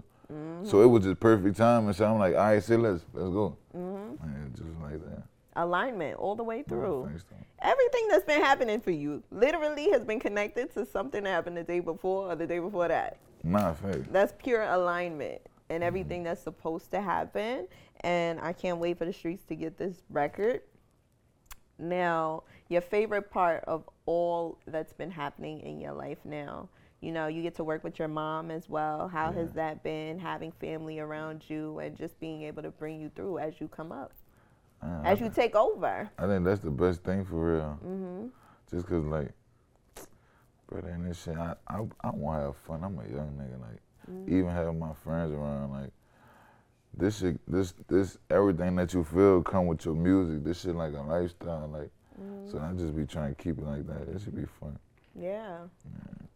So 0.65 0.81
it 0.81 0.87
was 0.87 1.03
just 1.03 1.19
perfect 1.19 1.57
time, 1.57 1.85
and 1.87 1.95
so 1.95 2.05
I'm 2.05 2.19
like, 2.19 2.33
"All 2.33 2.41
right, 2.41 2.61
say 2.63 2.75
let's 2.75 3.05
let's 3.13 3.29
go." 3.29 3.55
And 4.21 4.55
just 4.55 4.69
like 4.81 4.99
that. 5.05 5.23
Alignment 5.55 6.17
all 6.17 6.35
the 6.35 6.43
way 6.43 6.63
through. 6.63 7.07
Though. 7.09 7.09
Everything 7.63 8.07
that's 8.09 8.25
been 8.25 8.41
happening 8.41 8.81
for 8.81 8.91
you 8.91 9.23
literally 9.31 9.89
has 9.91 10.03
been 10.03 10.19
connected 10.19 10.73
to 10.73 10.85
something 10.85 11.23
that 11.23 11.29
happened 11.29 11.55
the 11.55 11.63
day 11.63 11.79
before 11.79 12.29
or 12.29 12.35
the 12.35 12.45
day 12.45 12.59
before 12.59 12.89
that. 12.89 13.17
My 13.41 13.73
facts. 13.73 14.07
That's 14.11 14.33
pure 14.37 14.63
alignment 14.63 15.41
and 15.69 15.81
mm-hmm. 15.81 15.87
everything 15.87 16.23
that's 16.23 16.41
supposed 16.41 16.91
to 16.91 17.01
happen. 17.01 17.67
And 18.01 18.41
I 18.41 18.51
can't 18.51 18.79
wait 18.79 18.97
for 18.97 19.05
the 19.05 19.13
streets 19.13 19.45
to 19.45 19.55
get 19.55 19.77
this 19.77 20.03
record. 20.09 20.61
Now, 21.79 22.43
your 22.67 22.81
favorite 22.81 23.31
part 23.31 23.63
of 23.65 23.89
all 24.05 24.57
that's 24.67 24.93
been 24.93 25.11
happening 25.11 25.61
in 25.61 25.79
your 25.79 25.93
life 25.93 26.19
now. 26.25 26.67
You 26.99 27.11
know, 27.11 27.27
you 27.27 27.41
get 27.41 27.55
to 27.55 27.63
work 27.63 27.83
with 27.83 27.97
your 27.97 28.07
mom 28.07 28.51
as 28.51 28.69
well. 28.69 29.07
How 29.07 29.31
has 29.31 29.51
that 29.53 29.83
been 29.83 30.19
having 30.19 30.51
family 30.51 30.99
around 30.99 31.43
you 31.47 31.79
and 31.79 31.97
just 31.97 32.19
being 32.19 32.43
able 32.43 32.63
to 32.63 32.71
bring 32.71 32.99
you 32.99 33.09
through 33.15 33.39
as 33.39 33.59
you 33.59 33.67
come 33.67 33.91
up, 33.91 34.13
As 35.03 35.21
I- 35.21 35.25
you 35.25 35.29
take 35.29 35.55
over? 35.55 36.09
I 36.17 36.27
think 36.27 36.45
that's 36.45 36.61
the 36.61 36.71
best 36.71 37.03
thing 37.03 37.25
for 37.25 37.53
real. 37.55 37.73
hmm 37.81 38.27
Just 38.71 38.87
cause 38.87 39.03
like, 39.05 39.31
brother, 40.67 40.89
and 40.89 41.05
this 41.09 41.23
shit, 41.23 41.37
I, 41.37 41.55
I, 41.67 41.85
I 42.01 42.09
want 42.11 42.41
to 42.41 42.45
have 42.47 42.57
fun. 42.57 42.83
I'm 42.83 42.97
a 42.99 43.03
young 43.03 43.31
nigga. 43.37 43.59
Like, 43.61 43.79
even 44.27 44.49
having 44.49 44.79
my 44.79 44.93
friends 44.93 45.31
around, 45.31 45.71
like, 45.71 45.91
this 46.95 47.19
shit, 47.19 47.39
this, 47.51 47.73
this, 47.87 48.17
everything 48.29 48.75
that 48.75 48.93
you 48.93 49.03
feel 49.03 49.41
come 49.41 49.67
with 49.67 49.85
your 49.85 49.95
music. 49.95 50.43
This 50.43 50.61
shit 50.61 50.75
like 50.75 50.93
a 50.93 51.01
lifestyle. 51.01 51.67
Like, 51.67 51.89
so 52.49 52.59
I 52.59 52.71
just 52.73 52.95
be 52.95 53.05
trying 53.05 53.33
to 53.35 53.41
keep 53.43 53.57
it 53.57 53.63
like 53.65 53.87
that. 53.87 54.07
It 54.13 54.21
should 54.21 54.35
be 54.35 54.45
fun. 54.59 54.77
Yeah. 55.19 55.57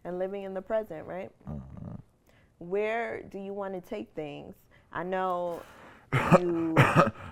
And 0.04 0.18
living 0.20 0.44
in 0.44 0.54
the 0.54 0.62
present, 0.62 1.06
right? 1.06 1.30
Uh-huh. 1.48 1.96
Where 2.60 3.22
do 3.24 3.38
you 3.38 3.54
want 3.54 3.74
to 3.76 3.82
take 3.88 4.10
things? 4.16 4.56
I 4.92 5.04
know 5.04 5.62
you 6.14 6.76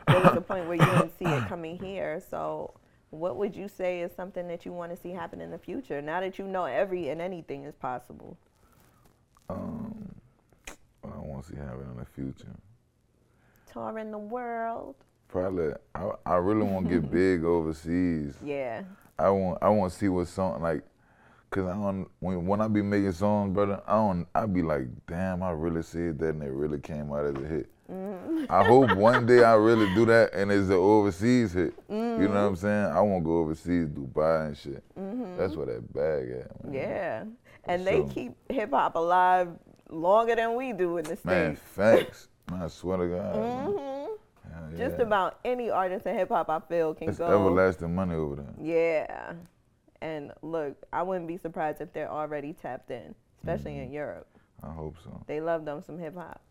there 0.07 0.21
was 0.21 0.37
a 0.37 0.41
point 0.47 0.67
where 0.67 0.75
you 0.75 0.85
didn't 0.85 1.17
see 1.17 1.25
it 1.25 1.47
coming 1.47 1.77
here. 1.77 2.21
So 2.29 2.73
what 3.09 3.37
would 3.37 3.55
you 3.55 3.67
say 3.67 4.01
is 4.01 4.11
something 4.13 4.47
that 4.47 4.65
you 4.65 4.73
want 4.73 4.95
to 4.95 5.01
see 5.01 5.11
happen 5.11 5.41
in 5.41 5.51
the 5.51 5.57
future? 5.57 6.01
Now 6.01 6.19
that 6.19 6.37
you 6.37 6.45
know 6.45 6.65
every 6.65 7.09
and 7.09 7.21
anything 7.21 7.63
is 7.63 7.75
possible. 7.75 8.37
Um, 9.49 10.15
I 11.03 11.17
want 11.17 11.45
to 11.45 11.51
see 11.51 11.57
happen 11.57 11.87
in 11.91 11.97
the 11.97 12.05
future. 12.05 12.55
Touring 13.71 14.11
the 14.11 14.17
world. 14.17 14.95
Probably, 15.27 15.73
I, 15.93 16.11
I 16.25 16.35
really 16.35 16.63
want 16.63 16.87
to 16.87 16.99
get 16.99 17.11
big 17.11 17.43
overseas. 17.43 18.35
Yeah. 18.43 18.83
I 19.17 19.29
want 19.29 19.59
I 19.61 19.69
want 19.69 19.93
to 19.93 19.97
see 19.97 20.09
what 20.09 20.27
song 20.27 20.61
like, 20.61 20.83
cause 21.49 21.65
I 21.65 21.73
don't 21.73 22.07
when 22.19 22.45
when 22.45 22.59
I 22.59 22.67
be 22.67 22.81
making 22.81 23.13
songs, 23.13 23.53
brother, 23.53 23.81
I 23.87 23.93
don't 23.93 24.27
I 24.35 24.45
be 24.45 24.61
like, 24.61 24.87
damn, 25.07 25.41
I 25.41 25.51
really 25.51 25.83
said 25.83 26.19
that 26.19 26.29
and 26.29 26.43
it 26.43 26.51
really 26.51 26.79
came 26.79 27.11
out 27.13 27.25
as 27.25 27.35
a 27.35 27.47
hit. 27.47 27.69
I 27.89 28.63
hope 28.65 28.95
one 28.95 29.25
day 29.25 29.43
I 29.43 29.53
really 29.53 29.93
do 29.93 30.05
that 30.05 30.33
and 30.33 30.51
it's 30.51 30.67
an 30.69 30.73
overseas 30.73 31.53
hit. 31.53 31.73
You 31.89 31.95
know 31.95 32.27
what 32.29 32.35
I'm 32.37 32.55
saying? 32.55 32.85
I 32.85 33.01
want 33.01 33.23
to 33.23 33.25
go 33.27 33.37
overseas, 33.39 33.87
Dubai 33.89 34.47
and 34.47 34.57
shit. 34.57 34.83
That's 35.37 35.55
where 35.55 35.67
that 35.67 35.93
bag 35.93 36.31
at. 36.31 36.63
Man. 36.65 36.73
Yeah. 36.73 37.23
And 37.65 37.85
they 37.85 38.03
keep 38.03 38.33
hip 38.49 38.71
hop 38.71 38.95
alive 38.95 39.49
longer 39.89 40.35
than 40.35 40.55
we 40.55 40.73
do 40.73 40.97
in 40.97 41.03
the 41.05 41.17
Man, 41.23 41.55
States. 41.55 41.61
facts. 41.73 42.27
Man, 42.51 42.63
I 42.63 42.67
swear 42.67 42.97
to 42.97 43.07
God. 43.07 43.35
man. 43.35 43.65
hmm 43.67 44.05
Hell 44.53 44.77
Just 44.77 44.99
about 44.99 45.39
any 45.43 45.69
artist 45.71 46.05
in 46.05 46.15
hip 46.15 46.29
hop 46.29 46.49
I 46.49 46.59
feel 46.59 46.93
can 46.93 47.07
go. 47.07 47.09
It's 47.09 47.17
go. 47.19 47.25
everlasting 47.47 47.93
money 47.93 48.15
over 48.15 48.35
there. 48.37 48.53
Yeah. 48.61 49.33
And 50.01 50.31
look, 50.43 50.75
I 50.93 51.01
wouldn't 51.03 51.27
be 51.27 51.37
surprised 51.37 51.81
if 51.81 51.91
they're 51.93 52.11
already 52.11 52.53
tapped 52.53 52.91
in, 52.91 53.15
especially 53.39 53.71
Mm-hmm. 53.73 53.81
in 53.87 53.91
Europe. 53.91 54.27
I 54.63 54.71
hope 54.71 54.95
so. 55.03 55.21
They 55.27 55.41
love 55.41 55.65
them 55.65 55.81
some 55.81 55.97
hip 55.99 56.15
hop. 56.15 56.41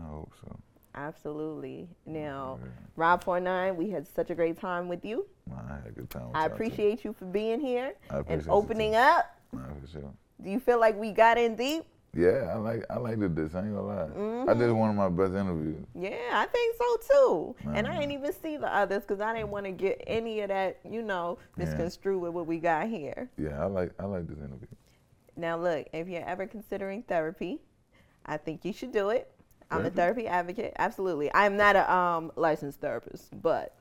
I 0.00 0.04
hope 0.08 0.32
so. 0.40 0.56
Absolutely. 0.98 1.88
Now, 2.06 2.58
Yeah. 2.62 2.68
Rob 2.96 3.22
49, 3.22 3.76
we 3.76 3.90
had 3.90 4.06
such 4.06 4.30
a 4.30 4.34
great 4.34 4.58
time 4.58 4.88
with 4.88 5.04
you. 5.04 5.26
I 5.50 5.74
had 5.74 5.86
a 5.86 5.90
good 5.92 6.10
time. 6.10 6.26
With 6.28 6.36
I 6.36 6.40
y'all, 6.40 6.48
too. 6.48 6.54
appreciate 6.54 7.04
you 7.04 7.12
for 7.12 7.24
being 7.26 7.60
here 7.60 7.94
and 8.10 8.20
appreciate 8.20 8.48
opening 8.52 8.94
up. 8.96 9.36
For 9.52 9.86
sure. 9.86 10.12
Do 10.42 10.50
you 10.50 10.60
feel 10.60 10.78
like 10.80 10.96
we 10.98 11.12
got 11.12 11.38
in 11.38 11.56
deep? 11.56 11.84
Yeah, 12.14 12.52
I 12.52 12.56
like 12.56 12.84
I 12.90 12.96
liked 12.96 13.22
it 13.22 13.36
this. 13.36 13.54
I 13.54 13.60
ain't 13.60 13.74
gonna 13.74 13.86
lie. 13.86 14.02
I 14.04 14.06
Mm-hmm. 14.08 14.58
did 14.58 14.72
one 14.72 14.90
of 14.90 14.96
my 14.96 15.08
best 15.10 15.34
interviews. 15.34 15.84
Yeah, 15.94 16.16
I 16.32 16.46
think 16.46 16.76
so 16.76 16.96
too. 17.12 17.56
And 17.74 17.86
I 17.86 17.98
didn't 17.98 18.12
even 18.12 18.32
see 18.32 18.56
the 18.56 18.74
others 18.74 19.02
because 19.02 19.20
I 19.20 19.34
didn't 19.34 19.50
want 19.50 19.66
to 19.66 19.72
get 19.72 20.02
any 20.06 20.40
of 20.40 20.48
that, 20.48 20.78
you 20.88 21.02
know, 21.02 21.38
Yeah. 21.56 21.64
misconstrued 21.66 22.20
with 22.22 22.32
what 22.32 22.46
we 22.46 22.58
got 22.58 22.88
here. 22.88 23.30
Yeah, 23.36 23.62
I 23.62 23.66
like 23.66 23.92
I 24.00 24.06
like 24.06 24.26
this 24.26 24.38
interview. 24.38 24.68
Now, 25.36 25.56
look, 25.58 25.86
if 25.92 26.08
you're 26.08 26.24
ever 26.24 26.46
considering 26.46 27.02
therapy, 27.02 27.60
I 28.26 28.36
think 28.38 28.64
you 28.64 28.72
should 28.72 28.90
do 28.92 29.10
it. 29.10 29.30
I'm 29.70 29.84
a 29.86 29.90
Therapy? 29.90 30.26
advocate. 30.26 30.72
Absolutely. 30.78 31.30
I'm 31.34 31.56
not 31.56 31.76
a 31.76 31.92
um, 31.92 32.32
licensed 32.36 32.80
therapist, 32.80 33.40
but 33.42 33.74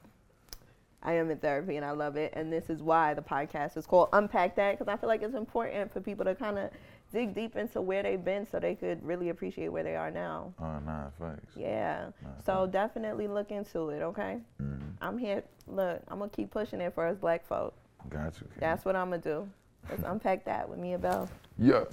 I 1.03 1.13
am 1.13 1.29
in 1.31 1.37
therapy 1.37 1.77
and 1.77 1.85
I 1.85 1.91
love 1.91 2.17
it. 2.17 2.33
And 2.35 2.51
this 2.51 2.69
is 2.69 2.81
why 2.81 3.13
the 3.13 3.21
podcast 3.21 3.77
is 3.77 3.85
called 3.85 4.09
Unpack 4.13 4.55
That 4.57 4.77
because 4.77 4.91
I 4.91 4.97
feel 4.97 5.07
like 5.07 5.21
it's 5.23 5.35
important 5.35 5.93
for 5.93 6.01
people 6.01 6.25
to 6.25 6.35
kind 6.35 6.57
of 6.57 6.69
dig 7.13 7.33
deep 7.33 7.55
into 7.55 7.79
where 7.79 8.03
they've 8.03 8.23
been 8.23 8.45
so 8.45 8.59
they 8.59 8.75
could 8.75 9.01
really 9.05 9.29
appreciate 9.29 9.69
where 9.69 9.83
they 9.83 9.95
are 9.95 10.11
now. 10.11 10.53
Oh, 10.59 10.79
nah, 10.85 11.05
facts. 11.17 11.53
Yeah. 11.55 12.07
Nah, 12.21 12.29
So 12.45 12.61
facts. 12.63 12.73
definitely 12.73 13.27
look 13.29 13.51
into 13.51 13.89
it, 13.91 14.01
okay? 14.01 14.39
Mhm. 14.61 14.79
I'm 15.01 15.17
here. 15.17 15.43
Look, 15.67 16.01
I'm 16.09 16.17
going 16.17 16.29
to 16.29 16.35
keep 16.35 16.51
pushing 16.51 16.81
it 16.81 16.93
for 16.93 17.07
us 17.07 17.17
black 17.17 17.45
folk. 17.47 17.73
Got 18.09 18.39
you. 18.41 18.47
That's 18.59 18.83
what 18.83 18.95
I'm 18.97 19.09
going 19.09 19.21
to 19.21 19.29
do. 19.29 19.49
Let's 19.89 20.03
unpack 20.05 20.43
that 20.45 20.67
with 20.67 20.79
Miabelle. 20.79 21.29
Yeah. 21.57 21.85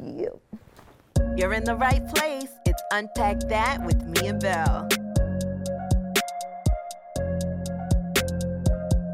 You. 0.00 0.38
You're 1.36 1.54
in 1.54 1.64
the 1.64 1.76
right 1.76 2.06
place. 2.08 2.50
It's 2.66 2.82
Unpack 2.92 3.40
That 3.48 3.84
with 3.84 4.02
Miabelle. 4.04 4.88